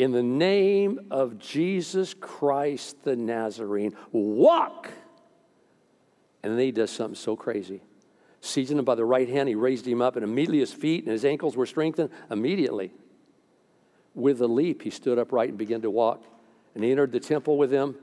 [0.00, 4.90] in the name of Jesus Christ the Nazarene, walk.
[6.42, 7.82] And then he does something so crazy.
[8.40, 11.12] Seizing him by the right hand, he raised him up, and immediately his feet and
[11.12, 12.08] his ankles were strengthened.
[12.30, 12.94] Immediately,
[14.14, 16.24] with a leap, he stood upright and began to walk.
[16.74, 17.96] And he entered the temple with them,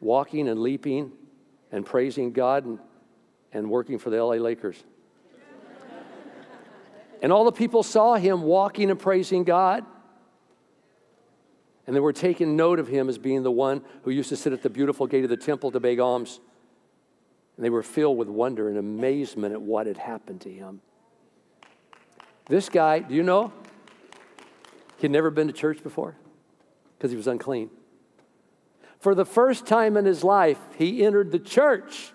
[0.00, 1.12] walking and leaping
[1.72, 2.78] and praising God and,
[3.52, 4.82] and working for the LA Lakers.
[7.22, 9.84] and all the people saw him walking and praising God.
[11.86, 14.52] And they were taking note of him as being the one who used to sit
[14.52, 16.38] at the beautiful gate of the temple to beg alms.
[17.56, 20.80] And they were filled with wonder and amazement at what had happened to him.
[22.46, 23.52] This guy, do you know?
[24.98, 26.16] He'd never been to church before
[26.96, 27.70] because he was unclean.
[28.98, 32.12] For the first time in his life, he entered the church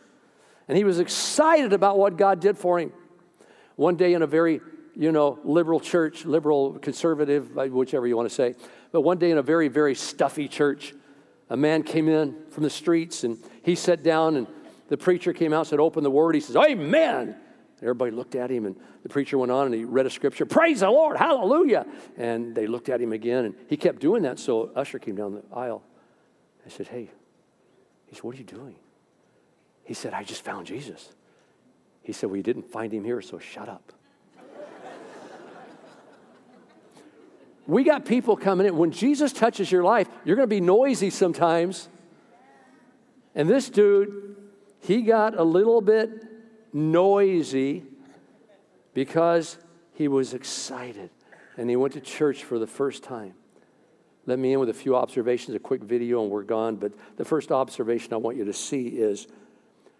[0.68, 2.92] and he was excited about what God did for him.
[3.76, 4.62] One day in a very,
[4.96, 8.56] you know, liberal church, liberal, conservative, uh, whichever you want to say,
[8.92, 10.94] but one day in a very, very stuffy church,
[11.50, 14.48] a man came in from the streets and he sat down and
[14.90, 16.36] the preacher came out and said, Open the word.
[16.36, 17.36] He says, Amen.
[17.84, 20.80] Everybody looked at him, and the preacher went on and he read a scripture, Praise
[20.80, 21.86] the Lord, hallelujah.
[22.18, 24.40] And they looked at him again, and he kept doing that.
[24.40, 25.84] So Usher came down the aisle.
[26.66, 27.12] I said, Hey,
[28.08, 28.76] he said, What are you doing?
[29.84, 31.10] He said, I just found Jesus.
[32.04, 33.92] He said, Well, you didn't find him here, so shut up.
[37.68, 38.78] we got people coming in.
[38.78, 41.90] When Jesus touches your life, you're going to be noisy sometimes.
[43.36, 44.38] And this dude,
[44.80, 46.33] he got a little bit
[46.74, 47.84] noisy
[48.94, 49.58] because
[49.94, 51.10] he was excited
[51.58, 53.34] and he went to church for the first time.
[54.26, 56.78] Let me in with a few observations, a quick video, and we're gone.
[56.78, 59.28] But the first observation I want you to see is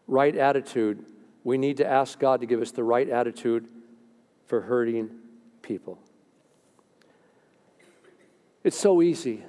[0.08, 1.06] right attitude.
[1.44, 3.68] We need to ask God to give us the right attitude
[4.48, 5.10] for hurting
[5.62, 6.00] people.
[8.64, 9.44] It's so easy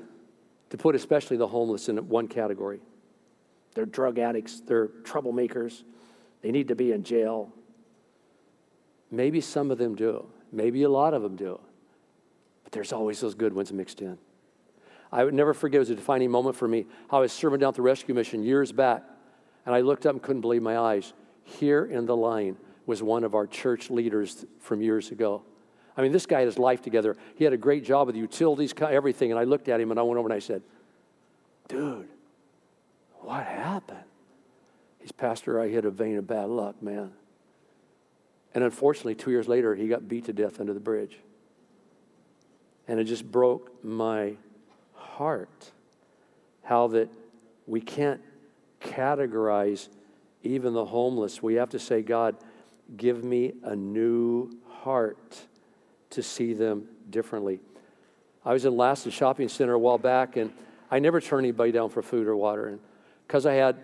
[0.70, 2.80] to put, especially the homeless, in one category.
[3.74, 5.84] They're drug addicts, they're troublemakers,
[6.44, 7.50] they need to be in jail.
[9.10, 11.58] Maybe some of them do, maybe a lot of them do,
[12.64, 14.18] but there's always those good ones mixed in.
[15.10, 17.60] I would never forget, it was a defining moment for me, how I was serving
[17.60, 19.04] down at the rescue mission years back,
[19.64, 21.14] and I looked up and couldn't believe my eyes.
[21.44, 25.44] Here in the line was one of our church leaders from years ago.
[25.96, 27.16] I mean, this guy had his life together.
[27.36, 29.30] He had a great job with utilities, everything.
[29.30, 30.62] And I looked at him and I went over and I said,
[31.68, 32.08] Dude,
[33.20, 34.03] what happened?
[35.04, 37.12] He's, Pastor, I hit a vein of bad luck, man.
[38.54, 41.18] And unfortunately, two years later, he got beat to death under the bridge.
[42.88, 44.36] And it just broke my
[44.94, 45.72] heart
[46.62, 47.10] how that
[47.66, 48.22] we can't
[48.80, 49.88] categorize
[50.42, 51.42] even the homeless.
[51.42, 52.36] We have to say, God,
[52.96, 55.38] give me a new heart
[56.08, 57.60] to see them differently.
[58.42, 60.50] I was in Laston Shopping Center a while back, and
[60.90, 62.68] I never turn anybody down for food or water.
[62.68, 62.80] And
[63.26, 63.76] because I had,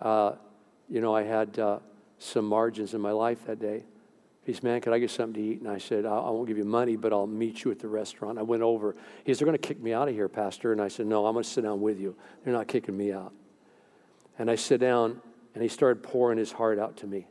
[0.00, 0.32] uh,
[0.88, 1.78] you know, I had uh,
[2.18, 3.84] some margins in my life that day.
[4.44, 5.60] He said, Man, can I get something to eat?
[5.60, 7.88] And I said, I, I won't give you money, but I'll meet you at the
[7.88, 8.38] restaurant.
[8.38, 8.94] I went over.
[9.24, 10.72] He said, They're going to kick me out of here, Pastor.
[10.72, 12.14] And I said, No, I'm going to sit down with you.
[12.44, 13.32] They're not kicking me out.
[14.38, 15.20] And I sit down,
[15.54, 17.26] and he started pouring his heart out to me.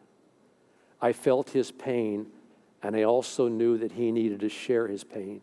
[1.02, 2.28] I felt his pain,
[2.82, 5.42] and I also knew that he needed to share his pain.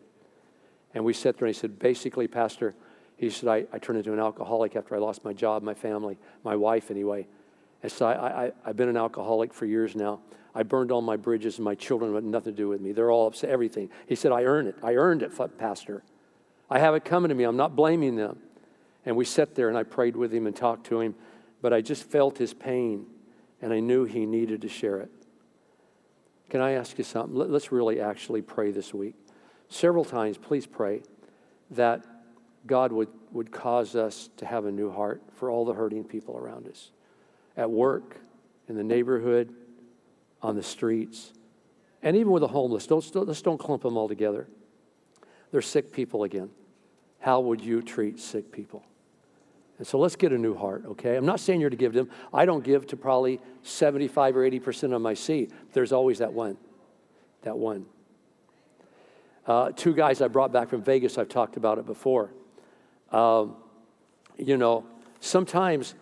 [0.93, 2.75] And we sat there, and he said, Basically, Pastor,
[3.21, 6.17] he said, I, I turned into an alcoholic after I lost my job, my family,
[6.43, 7.27] my wife, anyway.
[7.87, 10.21] So I, I, I've been an alcoholic for years now.
[10.55, 12.93] I burned all my bridges, and my children had nothing to do with me.
[12.93, 13.91] They're all upset, everything.
[14.07, 14.75] He said, I earned it.
[14.81, 16.01] I earned it, Pastor.
[16.67, 17.43] I have it coming to me.
[17.43, 18.39] I'm not blaming them.
[19.05, 21.13] And we sat there, and I prayed with him and talked to him,
[21.61, 23.05] but I just felt his pain,
[23.61, 25.11] and I knew he needed to share it.
[26.49, 27.35] Can I ask you something?
[27.35, 29.13] Let's really actually pray this week.
[29.69, 31.03] Several times, please pray
[31.69, 32.03] that
[32.65, 36.37] God would, would cause us to have a new heart for all the hurting people
[36.37, 36.91] around us
[37.57, 38.17] at work,
[38.67, 39.53] in the neighborhood,
[40.41, 41.33] on the streets,
[42.01, 42.87] and even with the homeless.
[42.87, 44.47] Don't, let's don't clump them all together.
[45.51, 46.49] They're sick people again.
[47.19, 48.83] How would you treat sick people?
[49.77, 51.15] And so let's get a new heart, okay?
[51.15, 52.09] I'm not saying you're to give them.
[52.33, 55.51] I don't give to probably 75 or 80% of my seed.
[55.73, 56.57] There's always that one.
[57.41, 57.87] That one.
[59.45, 62.31] Uh, two guys I brought back from Vegas, I've talked about it before.
[63.11, 63.55] Um,
[64.37, 64.85] you know,
[65.19, 65.95] sometimes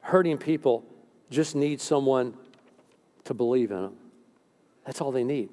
[0.00, 0.84] hurting people
[1.30, 2.34] just need someone
[3.24, 3.94] to believe in them.
[4.84, 5.48] That's all they need.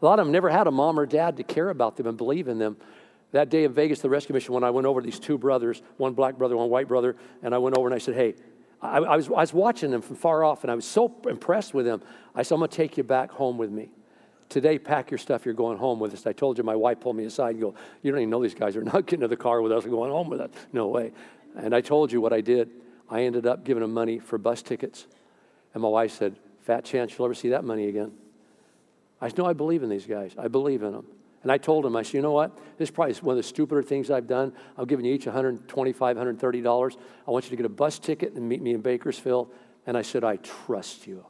[0.00, 2.16] A lot of them never had a mom or dad to care about them and
[2.16, 2.76] believe in them.
[3.32, 6.14] That day in Vegas, the rescue mission, when I went over these two brothers, one
[6.14, 8.34] black brother, one white brother, and I went over and I said, Hey,
[8.80, 11.74] I, I, was, I was watching them from far off and I was so impressed
[11.74, 12.02] with them.
[12.34, 13.90] I said, I'm going to take you back home with me.
[14.48, 16.26] Today, pack your stuff, you're going home with us.
[16.26, 18.54] I told you my wife pulled me aside and go, You don't even know these
[18.54, 20.50] guys are not getting to the car with us and going home with us.
[20.72, 21.12] No way.
[21.56, 22.70] And I told you what I did.
[23.10, 25.06] I ended up giving them money for bus tickets.
[25.74, 28.12] And my wife said, Fat chance you'll ever see that money again.
[29.20, 30.34] I said, No, I believe in these guys.
[30.38, 31.06] I believe in them.
[31.42, 32.56] And I told him, I said, you know what?
[32.78, 34.52] This is probably one of the stupider things I've done.
[34.76, 36.96] I'm giving you each 125, $130.
[37.26, 39.52] I want you to get a bus ticket and meet me in Bakersfield.
[39.86, 41.24] And I said, I trust you.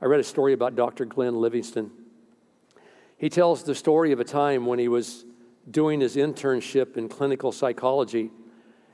[0.00, 1.06] I read a story about Dr.
[1.06, 1.90] Glenn Livingston.
[3.16, 5.24] He tells the story of a time when he was
[5.70, 8.30] doing his internship in clinical psychology,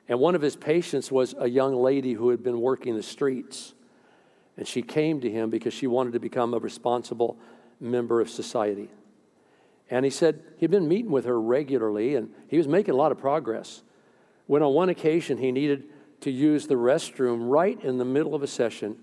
[0.09, 3.75] and one of his patients was a young lady who had been working the streets.
[4.57, 7.39] And she came to him because she wanted to become a responsible
[7.81, 8.91] member of society.
[9.91, 13.13] And he said he'd been meeting with her regularly and he was making a lot
[13.13, 13.83] of progress.
[14.47, 15.85] when on one occasion he needed
[16.21, 18.97] to use the restroom right in the middle of a session.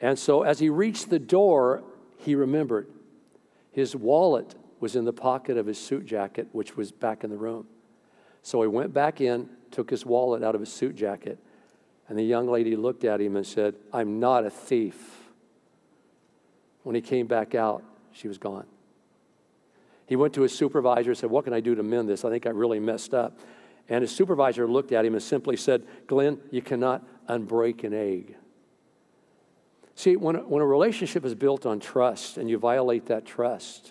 [0.00, 1.82] And so as he reached the door,
[2.18, 2.88] he remembered
[3.72, 7.36] his wallet was in the pocket of his suit jacket, which was back in the
[7.36, 7.66] room.
[8.42, 11.38] So he went back in, took his wallet out of his suit jacket,
[12.08, 14.96] and the young lady looked at him and said, I'm not a thief.
[16.82, 17.82] When he came back out,
[18.12, 18.66] she was gone.
[20.06, 22.24] He went to his supervisor and said, What can I do to mend this?
[22.24, 23.38] I think I really messed up.
[23.90, 28.36] And his supervisor looked at him and simply said, Glenn, you cannot unbreak an egg.
[29.98, 33.90] See, when a, when a relationship is built on trust and you violate that trust,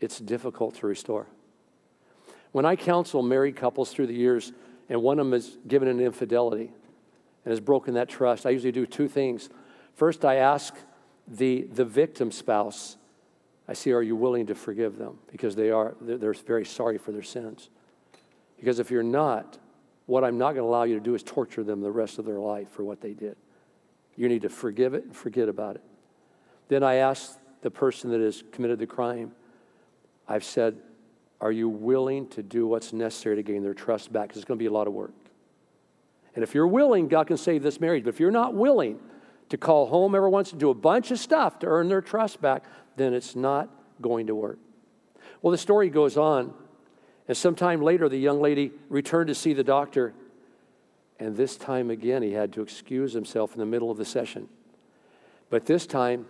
[0.00, 1.26] it's difficult to restore.
[2.52, 4.52] When I counsel married couples through the years
[4.88, 6.70] and one of them is given an infidelity
[7.44, 9.48] and has broken that trust, I usually do two things.
[9.96, 10.72] First, I ask
[11.26, 12.96] the, the victim spouse,
[13.66, 15.18] I see, are you willing to forgive them?
[15.32, 17.70] Because they are, they're very sorry for their sins.
[18.56, 19.58] Because if you're not,
[20.06, 22.24] what I'm not going to allow you to do is torture them the rest of
[22.24, 23.36] their life for what they did.
[24.16, 25.82] You need to forgive it and forget about it.
[26.68, 29.32] Then I ask the person that has committed the crime,
[30.28, 30.76] I've said,
[31.40, 34.28] Are you willing to do what's necessary to gain their trust back?
[34.28, 35.12] Because it's going to be a lot of work.
[36.34, 38.04] And if you're willing, God can save this marriage.
[38.04, 38.98] But if you're not willing
[39.48, 42.40] to call home every once and do a bunch of stuff to earn their trust
[42.40, 42.64] back,
[42.96, 44.58] then it's not going to work.
[45.40, 46.52] Well, the story goes on.
[47.28, 50.14] And sometime later, the young lady returned to see the doctor.
[51.18, 54.48] And this time again, he had to excuse himself in the middle of the session.
[55.48, 56.26] But this time,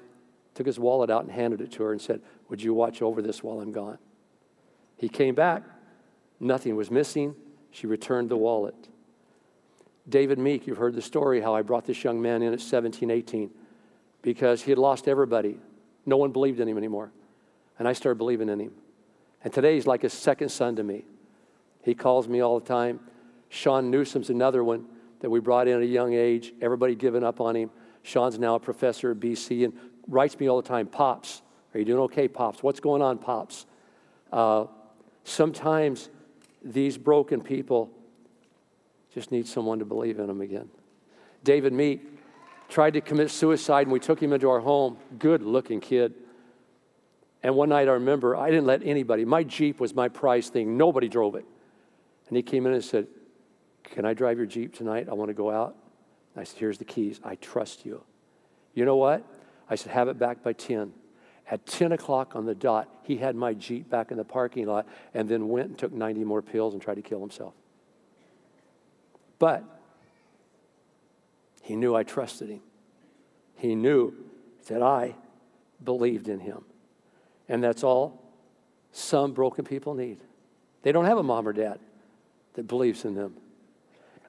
[0.55, 3.21] took his wallet out and handed it to her and said, Would you watch over
[3.21, 3.99] this while I'm gone?
[4.97, 5.63] He came back.
[6.41, 7.35] Nothing was missing.
[7.71, 8.75] She returned the wallet.
[10.09, 13.11] David Meek, you've heard the story how I brought this young man in at 17,
[13.11, 13.51] 18
[14.23, 15.59] because he had lost everybody.
[16.05, 17.13] No one believed in him anymore.
[17.79, 18.73] And I started believing in him.
[19.45, 21.05] And today he's like a second son to me.
[21.83, 23.01] He calls me all the time.
[23.57, 24.85] Sean Newsom's another one
[25.21, 26.53] that we brought in at a young age.
[26.61, 27.71] Everybody giving up on him.
[28.03, 29.73] Sean's now a professor at BC and
[30.07, 31.41] writes me all the time, Pops,
[31.73, 32.63] are you doing okay, Pops?
[32.63, 33.65] What's going on, Pops?
[34.31, 34.67] Uh,
[35.25, 36.11] sometimes
[36.63, 37.91] these broken people
[39.13, 40.69] just need someone to believe in them again.
[41.43, 42.03] David Meek
[42.69, 44.99] tried to commit suicide, and we took him into our home.
[45.19, 46.13] Good looking kid.
[47.43, 50.77] And one night I remember I didn't let anybody, my Jeep was my prize thing.
[50.77, 51.47] Nobody drove it.
[52.29, 53.07] And he came in and said,
[53.91, 55.09] Can I drive your Jeep tonight?
[55.09, 55.77] I want to go out.
[56.37, 57.21] I said, Here's the keys.
[57.25, 58.03] I trust you.
[58.75, 59.25] You know what?
[59.71, 60.93] I said, Have it back by 10.
[61.49, 64.87] At 10 o'clock on the dot, he had my Jeep back in the parking lot
[65.15, 67.55] and then went and took 90 more pills and tried to kill himself.
[69.39, 69.63] But
[71.63, 72.63] he knew I trusted him.
[73.55, 74.13] He knew
[74.69, 75.15] that I
[75.83, 76.65] believed in him.
[77.49, 78.23] And that's all
[78.91, 80.19] some broken people need.
[80.83, 81.79] They don't have a mom or dad
[82.55, 83.35] that believes in them.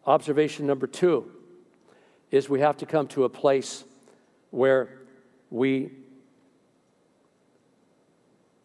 [0.07, 1.29] Observation number two
[2.31, 3.83] is we have to come to a place
[4.51, 5.01] where
[5.49, 5.91] we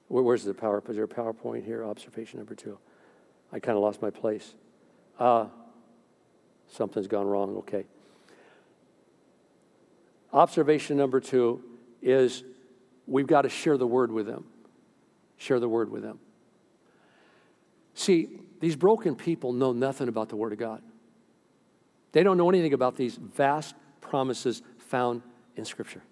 [0.06, 0.82] where, where's the power?
[0.88, 1.84] Is there a PowerPoint here?
[1.84, 2.78] Observation number two.
[3.52, 4.54] I kind of lost my place.
[5.18, 5.46] Uh,
[6.70, 7.56] something's gone wrong.
[7.58, 7.84] Okay.
[10.32, 11.62] Observation number two
[12.02, 12.44] is
[13.06, 14.44] we've got to share the word with them.
[15.38, 16.18] Share the word with them.
[17.94, 20.82] See, these broken people know nothing about the Word of God.
[22.12, 25.22] They don't know anything about these vast promises found
[25.56, 26.02] in Scripture.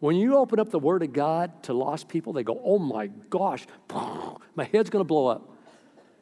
[0.00, 3.06] When you open up the Word of God to lost people, they go, Oh my
[3.06, 3.66] gosh,
[4.54, 5.50] my head's going to blow up.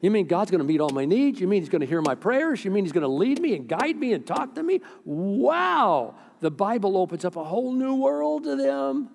[0.00, 1.40] You mean God's going to meet all my needs?
[1.40, 2.64] You mean He's going to hear my prayers?
[2.64, 4.80] You mean He's going to lead me and guide me and talk to me?
[5.04, 9.08] Wow, the Bible opens up a whole new world to them.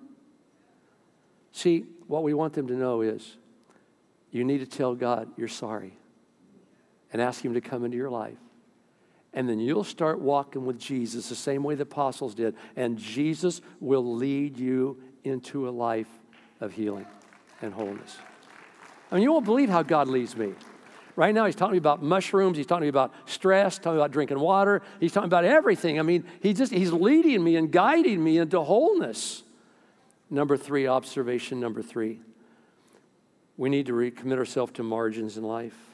[1.52, 3.36] See, what we want them to know is
[4.30, 5.96] you need to tell God you're sorry
[7.12, 8.38] and ask Him to come into your life.
[9.32, 12.56] And then you'll start walking with Jesus the same way the apostles did.
[12.74, 16.08] And Jesus will lead you into a life
[16.60, 17.06] of healing
[17.62, 18.18] and wholeness.
[19.10, 20.54] I mean, you won't believe how God leads me.
[21.16, 22.56] Right now, he's talking about mushrooms.
[22.56, 24.82] He's talking about stress, talking about drinking water.
[25.00, 25.98] He's talking about everything.
[25.98, 29.42] I mean, he just, he's leading me and guiding me into wholeness.
[30.30, 32.20] Number three, observation number three.
[33.56, 35.89] We need to recommit ourselves to margins in life.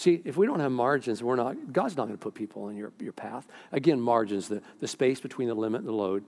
[0.00, 2.74] See, if we don't have margins, we're not, God's not going to put people on
[2.74, 3.46] your, your path.
[3.70, 6.24] Again, margins, the, the space between the limit and the load.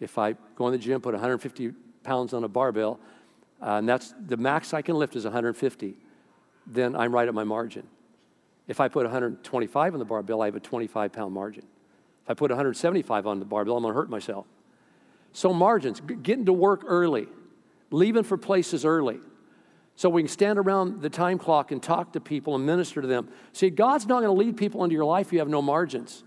[0.00, 2.98] If I go in the gym, put 150 pounds on a barbell,
[3.62, 5.94] uh, and that's the max I can lift is 150,
[6.66, 7.86] then I'm right at my margin.
[8.66, 11.62] If I put 125 on the barbell, I have a 25 pound margin.
[12.24, 14.46] If I put 175 on the barbell, I'm going to hurt myself.
[15.32, 17.28] So, margins, getting to work early,
[17.92, 19.20] leaving for places early.
[19.94, 23.06] So we can stand around the time clock and talk to people and minister to
[23.06, 23.28] them.
[23.52, 26.24] See, God's not going to lead people into your life if you have no margins.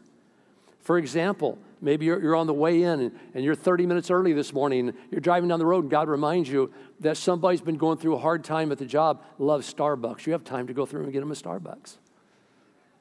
[0.81, 4.33] For example, maybe you're, you're on the way in and, and you're 30 minutes early
[4.33, 4.93] this morning.
[5.09, 8.19] You're driving down the road and God reminds you that somebody's been going through a
[8.19, 10.27] hard time at the job, loves Starbucks.
[10.27, 11.97] You have time to go through and get them a Starbucks.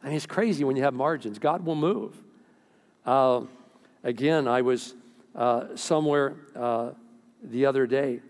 [0.02, 1.38] I mean, it's crazy when you have margins.
[1.38, 2.16] God will move.
[3.04, 3.42] Uh,
[4.02, 4.94] again, I was
[5.34, 6.90] uh, somewhere uh,
[7.42, 8.20] the other day,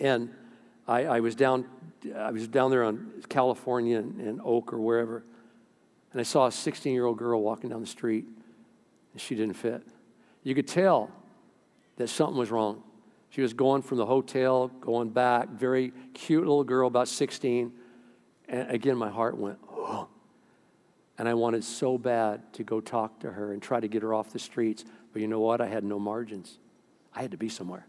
[0.00, 0.30] and
[0.86, 1.66] I, I, was down.
[2.14, 5.24] I was down there on California and, and Oak or wherever,
[6.12, 8.24] and I saw a 16-year-old girl walking down the street,
[9.12, 9.82] and she didn't fit.
[10.42, 11.10] You could tell
[11.96, 12.82] that something was wrong.
[13.30, 15.48] She was going from the hotel, going back.
[15.50, 17.72] Very cute little girl, about 16.
[18.48, 20.08] And again, my heart went, oh.
[21.18, 24.14] And I wanted so bad to go talk to her and try to get her
[24.14, 24.84] off the streets.
[25.12, 25.60] But you know what?
[25.60, 26.58] I had no margins.
[27.14, 27.86] I had to be somewhere.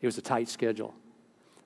[0.00, 0.94] It was a tight schedule.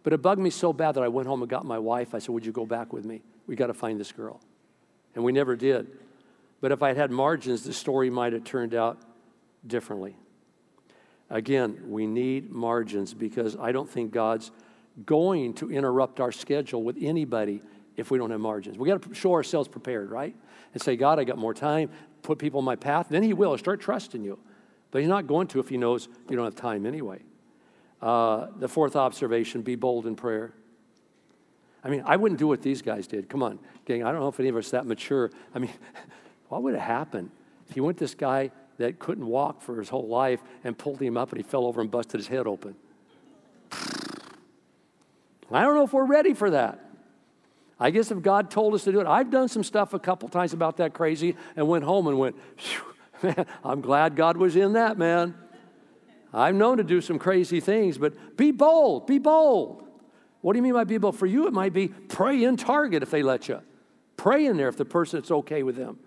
[0.06, 2.14] But it bugged me so bad that I went home and got my wife.
[2.14, 3.22] I said, Would you go back with me?
[3.48, 4.40] We got to find this girl.
[5.16, 5.88] And we never did.
[6.60, 9.02] But if I had had margins, the story might have turned out
[9.66, 10.16] differently.
[11.28, 14.52] Again, we need margins because I don't think God's
[15.04, 17.60] going to interrupt our schedule with anybody
[17.96, 18.78] if we don't have margins.
[18.78, 20.36] We got to show ourselves prepared, right?
[20.72, 21.90] And say, God, I got more time,
[22.22, 23.08] put people in my path.
[23.10, 24.38] Then He will start trusting you.
[24.92, 27.22] But He's not going to if He knows you don't have time anyway.
[28.00, 30.52] Uh, the fourth observation be bold in prayer.
[31.82, 33.28] I mean, I wouldn't do what these guys did.
[33.28, 34.02] Come on, gang.
[34.04, 35.30] I don't know if any of us that mature.
[35.54, 35.72] I mean,
[36.48, 37.30] what would have happened
[37.70, 41.16] if you went this guy that couldn't walk for his whole life and pulled him
[41.16, 42.74] up and he fell over and busted his head open?
[45.50, 46.80] I don't know if we're ready for that.
[47.78, 50.28] I guess if God told us to do it, I've done some stuff a couple
[50.28, 52.36] times about that crazy and went home and went,
[53.22, 55.34] man, I'm glad God was in that, man.
[56.36, 59.84] I've known to do some crazy things, but be bold, be bold.
[60.42, 61.16] What do you mean by be bold?
[61.16, 63.62] For you, it might be pray in Target if they let you.
[64.16, 65.98] Pray in there if the person it's okay with them.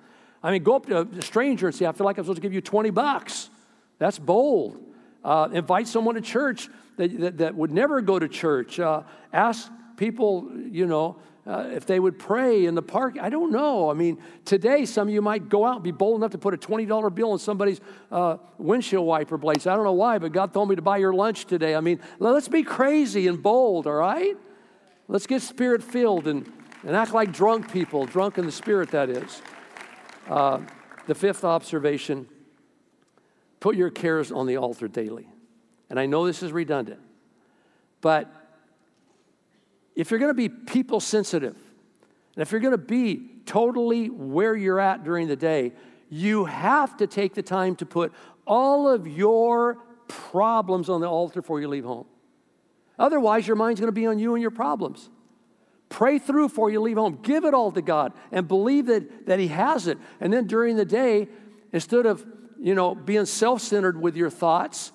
[0.41, 2.41] I mean, go up to a stranger and say, I feel like I'm supposed to
[2.41, 3.49] give you 20 bucks.
[3.97, 4.82] That's bold.
[5.23, 8.80] Uh, invite someone to church that, that, that, would never go to church.
[8.80, 9.03] Uh,
[9.34, 11.17] ask people, you know,
[11.50, 13.18] uh, if they would pray in the park.
[13.20, 13.89] I don't know.
[13.89, 16.54] I mean, today some of you might go out and be bold enough to put
[16.54, 17.82] a $20 bill on somebody's
[18.12, 19.66] uh, windshield wiper blades.
[19.66, 21.74] I don't know why, but God told me to buy your lunch today.
[21.74, 24.38] I mean, let's be crazy and bold, all right?
[25.08, 26.52] Let's get spirit filled and,
[26.84, 29.41] and act like drunk people, drunk in the spirit, that is.
[30.30, 30.60] Uh,
[31.08, 32.28] the fifth observation
[33.60, 35.28] put your cares on the altar daily.
[35.89, 37.00] And I know this is redundant,
[38.02, 38.38] but
[39.95, 41.55] if you're going to be people sensitive,
[42.35, 45.73] and if you're going to be totally where you're at during the day,
[46.09, 48.13] you have to take the time to put
[48.45, 49.77] all of your
[50.07, 52.05] problems on the altar before you leave home.
[52.97, 55.09] Otherwise, your mind's going to be on you and your problems.
[55.89, 57.19] Pray through before you leave home.
[57.23, 59.97] Give it all to God and believe that, that He has it.
[60.19, 61.27] And then during the day,
[61.73, 62.25] instead of
[62.59, 64.91] you know being self-centered with your thoughts,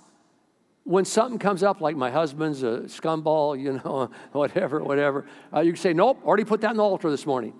[0.84, 5.72] when something comes up, like my husband's a scumball, you know, whatever, whatever, uh, you
[5.72, 7.54] can say, Nope, already put that in the altar this morning.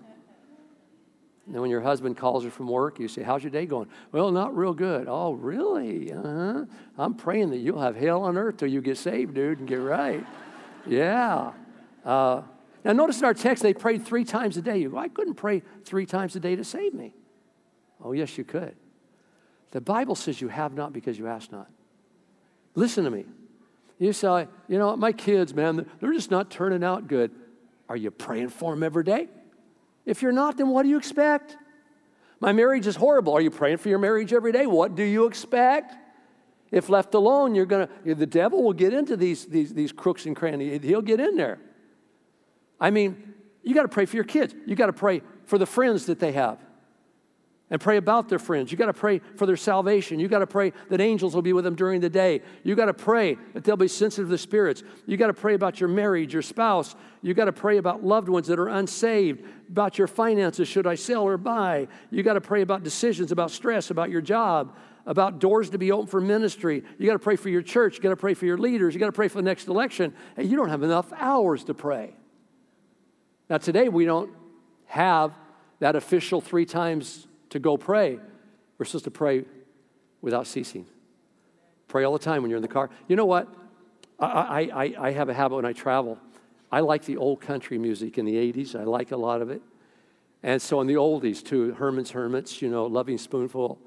[1.47, 3.89] And then when your husband calls you from work, you say, How's your day going?
[4.13, 5.07] Well, not real good.
[5.09, 6.13] Oh, really?
[6.13, 6.65] Uh-huh.
[6.97, 9.77] I'm praying that you'll have hell on earth till you get saved, dude, and get
[9.77, 10.25] right.
[10.87, 11.53] yeah.
[12.05, 12.43] Uh,
[12.85, 14.79] now, notice in our text, they prayed three times a day.
[14.79, 17.15] You go, I couldn't pray three times a day to save me.
[18.03, 18.77] Oh, yes, you could.
[19.71, 21.71] The Bible says you have not because you ask not.
[22.75, 23.25] Listen to me.
[23.99, 27.31] You say, you know, my kids, man, they're just not turning out good.
[27.89, 29.29] Are you praying for them every day?
[30.05, 31.57] If you're not, then what do you expect?
[32.41, 33.33] My marriage is horrible.
[33.35, 34.67] Are you praying for your marriage every day?
[34.67, 35.95] What do you expect?
[36.71, 40.35] If left alone, you're gonna the devil will get into these, these, these crooks and
[40.35, 40.83] crannies.
[40.83, 41.61] He'll get in there.
[42.81, 44.55] I mean, you got to pray for your kids.
[44.67, 46.59] You got to pray for the friends that they have
[47.71, 48.71] and pray about their friends.
[48.71, 50.21] You got to pray for their salvation.
[50.21, 52.43] You got to pray that angels will be with them during the day.
[52.63, 54.83] You got to pray that they'll be sensitive to the spirits.
[55.07, 56.95] You got to pray about your marriage, your spouse.
[57.23, 60.69] You got to pray about loved ones that are unsaved, about your finances.
[60.69, 61.89] Should I sell or buy?
[62.11, 65.91] You got to pray about decisions, about stress, about your job, about doors to be
[65.91, 66.83] open for ministry.
[66.99, 67.97] You got to pray for your church.
[67.97, 68.93] You got to pray for your leaders.
[68.93, 70.15] You got to pray for the next election.
[70.37, 72.15] Hey, you don't have enough hours to pray.
[73.49, 74.31] Now, today we don't
[74.87, 75.33] have
[75.81, 78.19] that official three times to go pray.
[78.79, 79.45] We're supposed to pray
[80.21, 80.87] without ceasing.
[81.87, 82.91] Pray all the time when you're in the car.
[83.07, 83.47] You know what?
[84.19, 86.19] I, I, I have a habit when I travel.
[86.73, 88.75] I like the old country music in the 80s.
[88.75, 89.63] I like a lot of it.
[90.43, 93.79] And so in the oldies too, Herman's Hermits, you know, Loving Spoonful.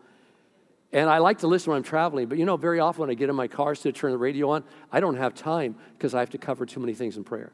[0.93, 3.15] And I like to listen when I'm traveling, but you know, very often when I
[3.15, 4.63] get in my car to turn the radio on,
[4.93, 7.51] I don't have time because I have to cover too many things in prayer.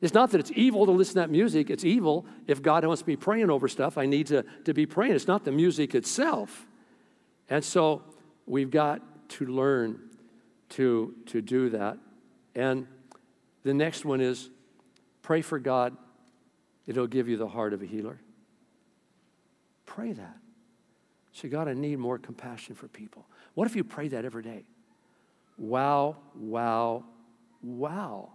[0.00, 1.68] It's not that it's evil to listen to that music.
[1.68, 3.98] It's evil if God wants me praying over stuff.
[3.98, 5.12] I need to, to be praying.
[5.12, 6.66] It's not the music itself.
[7.50, 8.02] And so
[8.46, 10.00] we've got to learn
[10.70, 11.98] to, to do that.
[12.54, 12.86] And
[13.62, 14.48] the next one is
[15.22, 15.96] pray for God,
[16.86, 18.20] it'll give you the heart of a healer.
[19.84, 20.36] Pray that.
[21.32, 23.26] Say, God, I need more compassion for people.
[23.54, 24.64] What if you pray that every day?
[25.58, 27.04] Wow, wow,
[27.62, 28.32] wow.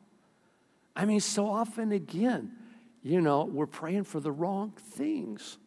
[0.95, 2.51] I mean, so often again,
[3.03, 5.57] you know, we're praying for the wrong things.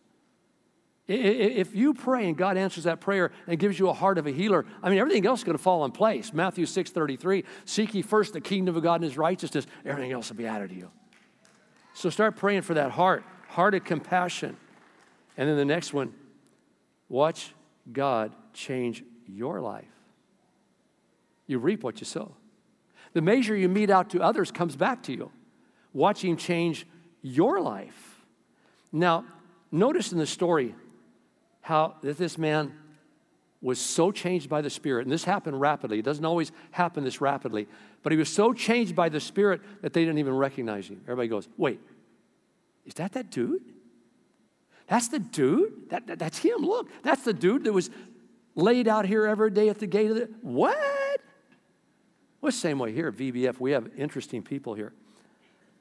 [1.07, 4.31] If you pray and God answers that prayer and gives you a heart of a
[4.31, 6.35] healer, I mean, everything else is going to fall in place.
[6.35, 10.29] Matthew 6 33, seek ye first the kingdom of God and his righteousness, everything else
[10.29, 10.91] will be added to you.
[11.95, 14.57] So start praying for that heart, heart of compassion.
[15.39, 16.13] And then the next one,
[17.09, 17.55] watch
[17.91, 19.87] God change your life.
[21.47, 22.35] You reap what you sow.
[23.13, 25.31] The measure you mete out to others comes back to you.
[25.93, 26.87] Watching change
[27.23, 28.25] your life.
[28.93, 29.25] Now,
[29.73, 30.75] notice in the story
[31.61, 32.73] how that this man
[33.61, 35.99] was so changed by the Spirit, and this happened rapidly.
[35.99, 37.67] It doesn't always happen this rapidly,
[38.03, 41.01] but he was so changed by the Spirit that they didn't even recognize him.
[41.05, 41.81] Everybody goes, Wait,
[42.87, 43.63] is that that dude?
[44.87, 45.91] That's the dude?
[45.91, 46.59] That, that- that's him.
[46.61, 47.91] Look, that's the dude that was
[48.55, 50.31] laid out here every day at the gate of the.
[50.41, 50.79] What?
[52.41, 54.93] Well, same way here at VBF, we have interesting people here.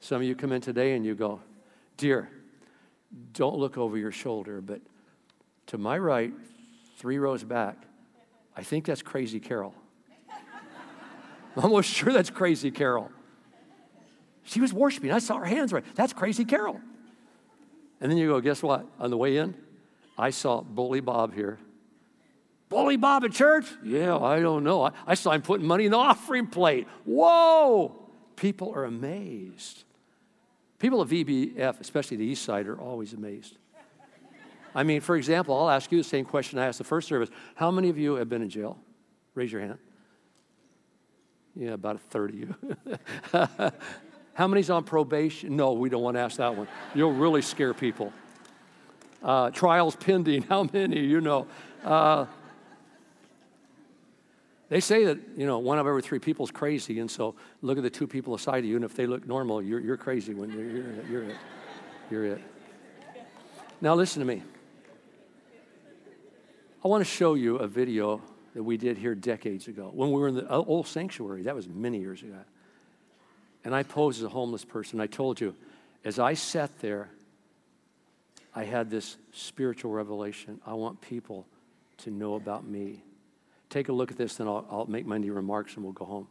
[0.00, 1.40] Some of you come in today and you go,
[1.96, 2.30] Dear,
[3.32, 4.80] don't look over your shoulder, but
[5.66, 6.32] to my right,
[6.96, 7.76] three rows back,
[8.56, 9.74] I think that's Crazy Carol.
[11.56, 13.10] I'm almost sure that's Crazy Carol.
[14.44, 15.12] She was worshiping.
[15.12, 15.84] I saw her hands right.
[15.94, 16.80] That's Crazy Carol.
[18.00, 18.86] And then you go, guess what?
[18.98, 19.54] On the way in,
[20.16, 21.58] I saw Bully Bob here.
[22.68, 23.66] Bully Bob at church?
[23.82, 24.84] Yeah, I don't know.
[24.84, 26.86] I, I saw him putting money in the offering plate.
[27.04, 28.08] Whoa!
[28.36, 29.84] People are amazed.
[30.78, 33.56] People at VBF, especially the East Side, are always amazed.
[34.74, 37.30] I mean, for example, I'll ask you the same question I asked the first service.
[37.54, 38.78] How many of you have been in jail?
[39.34, 39.78] Raise your hand.
[41.56, 42.54] Yeah, about a third of you.
[44.34, 45.56] How many's on probation?
[45.56, 46.68] No, we don't want to ask that one.
[46.94, 48.12] You'll really scare people.
[49.20, 50.42] Uh, trials pending.
[50.48, 51.00] How many?
[51.00, 51.48] You know.
[51.82, 52.26] Uh,
[54.68, 57.78] they say that you know one of every three people is crazy, and so look
[57.78, 60.34] at the two people aside of you, and if they look normal, you're, you're crazy
[60.34, 61.04] when you're, you're, it.
[61.10, 61.36] you're it.
[62.10, 62.40] You're it.
[63.80, 64.42] Now listen to me.
[66.84, 68.22] I want to show you a video
[68.54, 71.42] that we did here decades ago when we were in the uh, old sanctuary.
[71.42, 72.38] That was many years ago.
[73.64, 75.00] And I posed as a homeless person.
[75.00, 75.54] I told you,
[76.04, 77.10] as I sat there,
[78.54, 80.60] I had this spiritual revelation.
[80.66, 81.46] I want people
[81.98, 83.02] to know about me.
[83.70, 86.06] Take a look at this, then I'll, I'll make my new remarks and we'll go
[86.06, 86.26] home.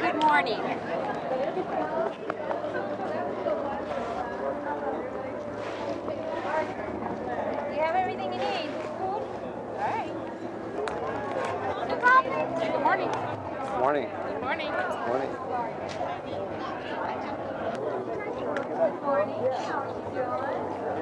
[0.00, 0.62] Good morning.
[7.74, 8.70] You have everything you need.
[9.00, 9.20] All
[9.78, 10.14] right.
[11.88, 12.54] No problem.
[12.54, 13.10] Good morning.
[13.80, 14.08] Morning.
[14.32, 14.70] Good morning.
[15.08, 15.30] Morning.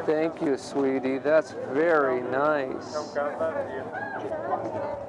[0.04, 1.18] Thank you, sweetie.
[1.18, 3.14] That's very nice.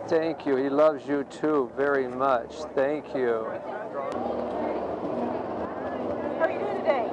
[0.07, 0.55] Thank you.
[0.55, 2.53] He loves you too very much.
[2.75, 3.47] Thank you.
[6.39, 7.05] How are you doing today?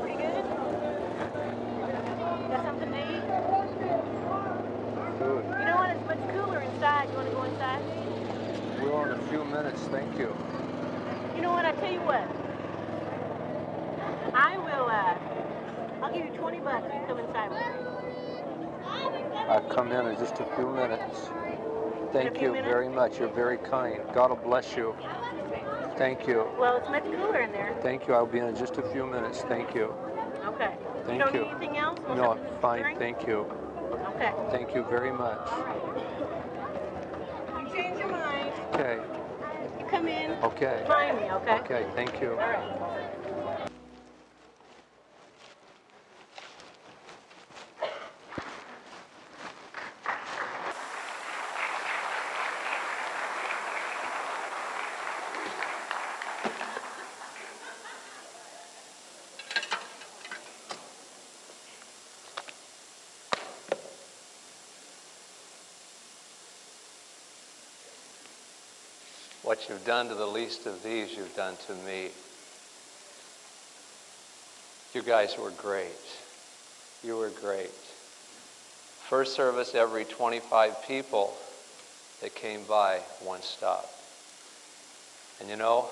[0.00, 0.44] Pretty good?
[2.50, 3.24] Got something to eat?
[5.58, 5.90] You know what?
[5.90, 7.08] It's much cooler inside.
[7.10, 7.82] You want to go inside?
[8.82, 9.80] We're on a few minutes.
[9.90, 10.34] Thank you.
[11.34, 11.64] You know what?
[11.64, 12.24] I tell you what.
[14.34, 14.88] I will.
[14.90, 17.66] Uh, I'll give you 20 bucks you come inside with me.
[19.48, 21.30] I'll come in in just a few minutes.
[22.12, 22.68] Thank few you minutes?
[22.68, 23.18] very much.
[23.18, 24.00] You're very kind.
[24.12, 24.94] God will bless you.
[25.96, 26.46] Thank you.
[26.58, 27.74] Well, it's much cooler in there.
[27.80, 28.14] Thank you.
[28.14, 29.40] I'll be in in just a few minutes.
[29.42, 29.94] Thank you.
[30.46, 30.74] Okay.
[31.06, 31.40] Thank you don't you.
[31.42, 31.98] need anything else?
[32.00, 32.82] Want No, fine.
[32.82, 32.98] drink?
[32.98, 33.46] Thank you.
[34.14, 34.32] Okay.
[34.50, 35.38] Thank you very much.
[37.58, 38.52] You change your mind.
[38.74, 38.98] Okay,
[39.78, 40.35] You come in.
[40.46, 41.56] Okay, Find me, okay?
[41.58, 42.32] okay, thank you.
[42.32, 42.64] All right.
[69.68, 72.10] You've done to the least of these, you've done to me.
[74.94, 75.90] You guys were great.
[77.02, 77.70] You were great.
[79.08, 81.34] First service, every 25 people
[82.22, 83.90] that came by, one stop.
[85.40, 85.86] And you know,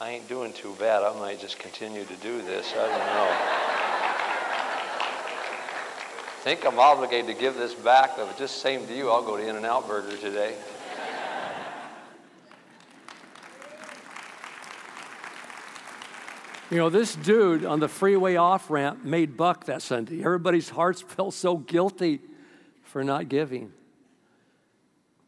[0.00, 1.02] I ain't doing too bad.
[1.02, 2.72] I might just continue to do this.
[2.72, 3.28] I don't know.
[6.28, 8.12] I think I'm obligated to give this back.
[8.16, 10.54] If just same to you, I'll go to In-N-Out Burger today.
[16.70, 20.22] You know, this dude on the freeway off ramp made buck that Sunday.
[20.22, 22.20] Everybody's hearts felt so guilty
[22.82, 23.72] for not giving.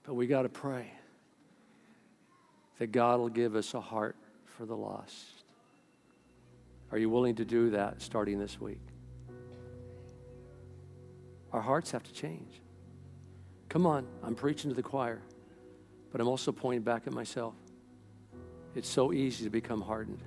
[0.04, 0.92] But we got to pray
[2.78, 5.44] that God will give us a heart for the lost.
[6.92, 8.80] Are you willing to do that starting this week?
[11.52, 12.60] Our hearts have to change.
[13.70, 15.22] Come on, I'm preaching to the choir,
[16.12, 17.54] but I'm also pointing back at myself.
[18.74, 20.22] It's so easy to become hardened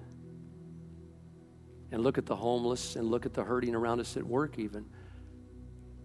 [1.93, 4.83] and look at the homeless and look at the hurting around us at work, even,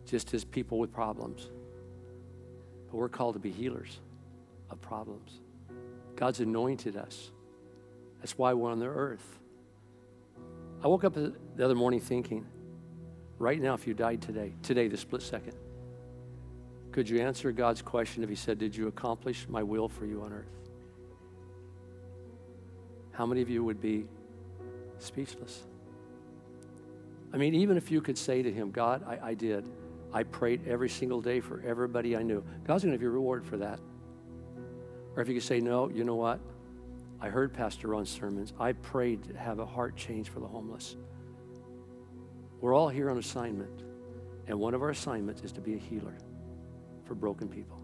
[0.04, 1.48] just as people with problems.
[2.90, 3.98] But we're called to be healers
[4.70, 5.40] of problems.
[6.14, 7.30] God's anointed us.
[8.20, 9.38] That's why we're on the earth.
[10.84, 12.44] I woke up the other morning thinking,
[13.38, 15.54] right now, if you died today, today, the split second,
[16.92, 20.20] could you answer God's question if He said, Did you accomplish my will for you
[20.20, 20.52] on earth?
[23.12, 24.04] How many of you would be
[24.98, 25.62] speechless?
[27.32, 29.68] I mean, even if you could say to him, God, I, I did.
[30.12, 32.42] I prayed every single day for everybody I knew.
[32.64, 33.78] God's going to give you a reward for that.
[35.14, 36.40] Or if you could say, no, you know what?
[37.20, 38.54] I heard Pastor Ron's sermons.
[38.58, 40.96] I prayed to have a heart change for the homeless.
[42.60, 43.82] We're all here on assignment.
[44.46, 46.16] And one of our assignments is to be a healer
[47.04, 47.78] for broken people.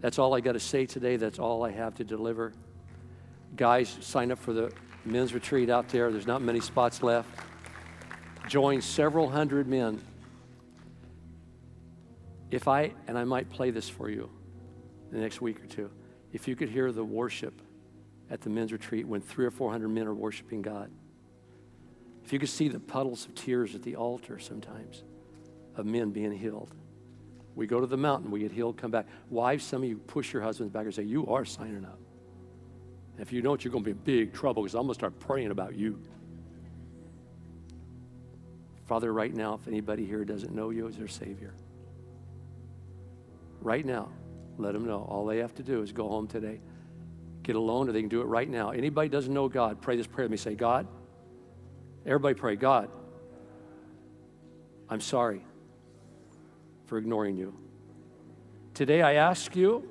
[0.00, 1.16] That's all I got to say today.
[1.16, 2.52] That's all I have to deliver.
[3.56, 4.70] Guys, sign up for the
[5.04, 6.12] men's retreat out there.
[6.12, 7.28] There's not many spots left
[8.48, 10.00] join several hundred men.
[12.50, 14.30] If I, and I might play this for you
[15.10, 15.90] the next week or two,
[16.32, 17.60] if you could hear the worship
[18.30, 20.90] at the men's retreat when three or four hundred men are worshiping God,
[22.24, 25.02] if you could see the puddles of tears at the altar sometimes
[25.76, 26.70] of men being healed.
[27.54, 29.06] We go to the mountain, we get healed, come back.
[29.30, 31.98] Wives, some of you push your husbands back and say, You are signing up.
[33.18, 35.18] If you don't, you're going to be in big trouble because I'm going to start
[35.20, 36.00] praying about you.
[38.86, 41.54] Father, right now, if anybody here doesn't know you as their Savior,
[43.60, 44.08] right now,
[44.58, 45.06] let them know.
[45.08, 46.60] All they have to do is go home today,
[47.42, 48.70] get alone, or they can do it right now.
[48.70, 50.36] Anybody doesn't know God, pray this prayer with me.
[50.36, 50.86] Say, God,
[52.04, 52.90] everybody pray, God,
[54.88, 55.44] I'm sorry
[56.86, 57.54] for ignoring you.
[58.74, 59.88] Today I ask you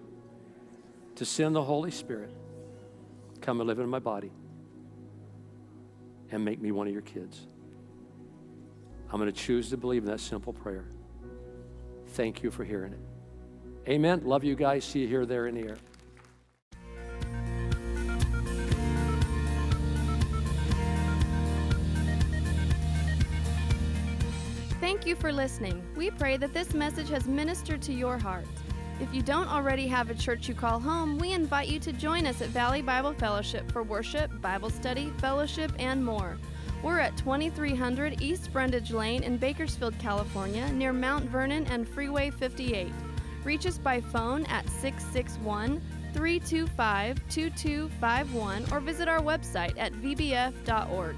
[1.15, 2.31] to send the Holy Spirit,
[3.41, 4.31] come and live in my body,
[6.31, 7.47] and make me one of your kids.
[9.14, 10.86] I'm going to choose to believe in that simple prayer.
[12.07, 12.99] Thank you for hearing it.
[13.88, 14.24] Amen.
[14.26, 14.84] Love you guys.
[14.84, 15.78] See you here, there, in air.
[24.82, 25.86] Thank you for listening.
[25.95, 28.47] We pray that this message has ministered to your heart.
[28.99, 32.26] If you don't already have a church you call home, we invite you to join
[32.26, 36.39] us at Valley Bible Fellowship for worship, Bible study, fellowship, and more.
[36.84, 42.91] We're at 2300 East Brundage Lane in Bakersfield, California, near Mount Vernon and Freeway 58.
[43.45, 45.81] Reach us by phone at 661
[46.13, 51.15] 325 2251 or visit our website at vbf.org.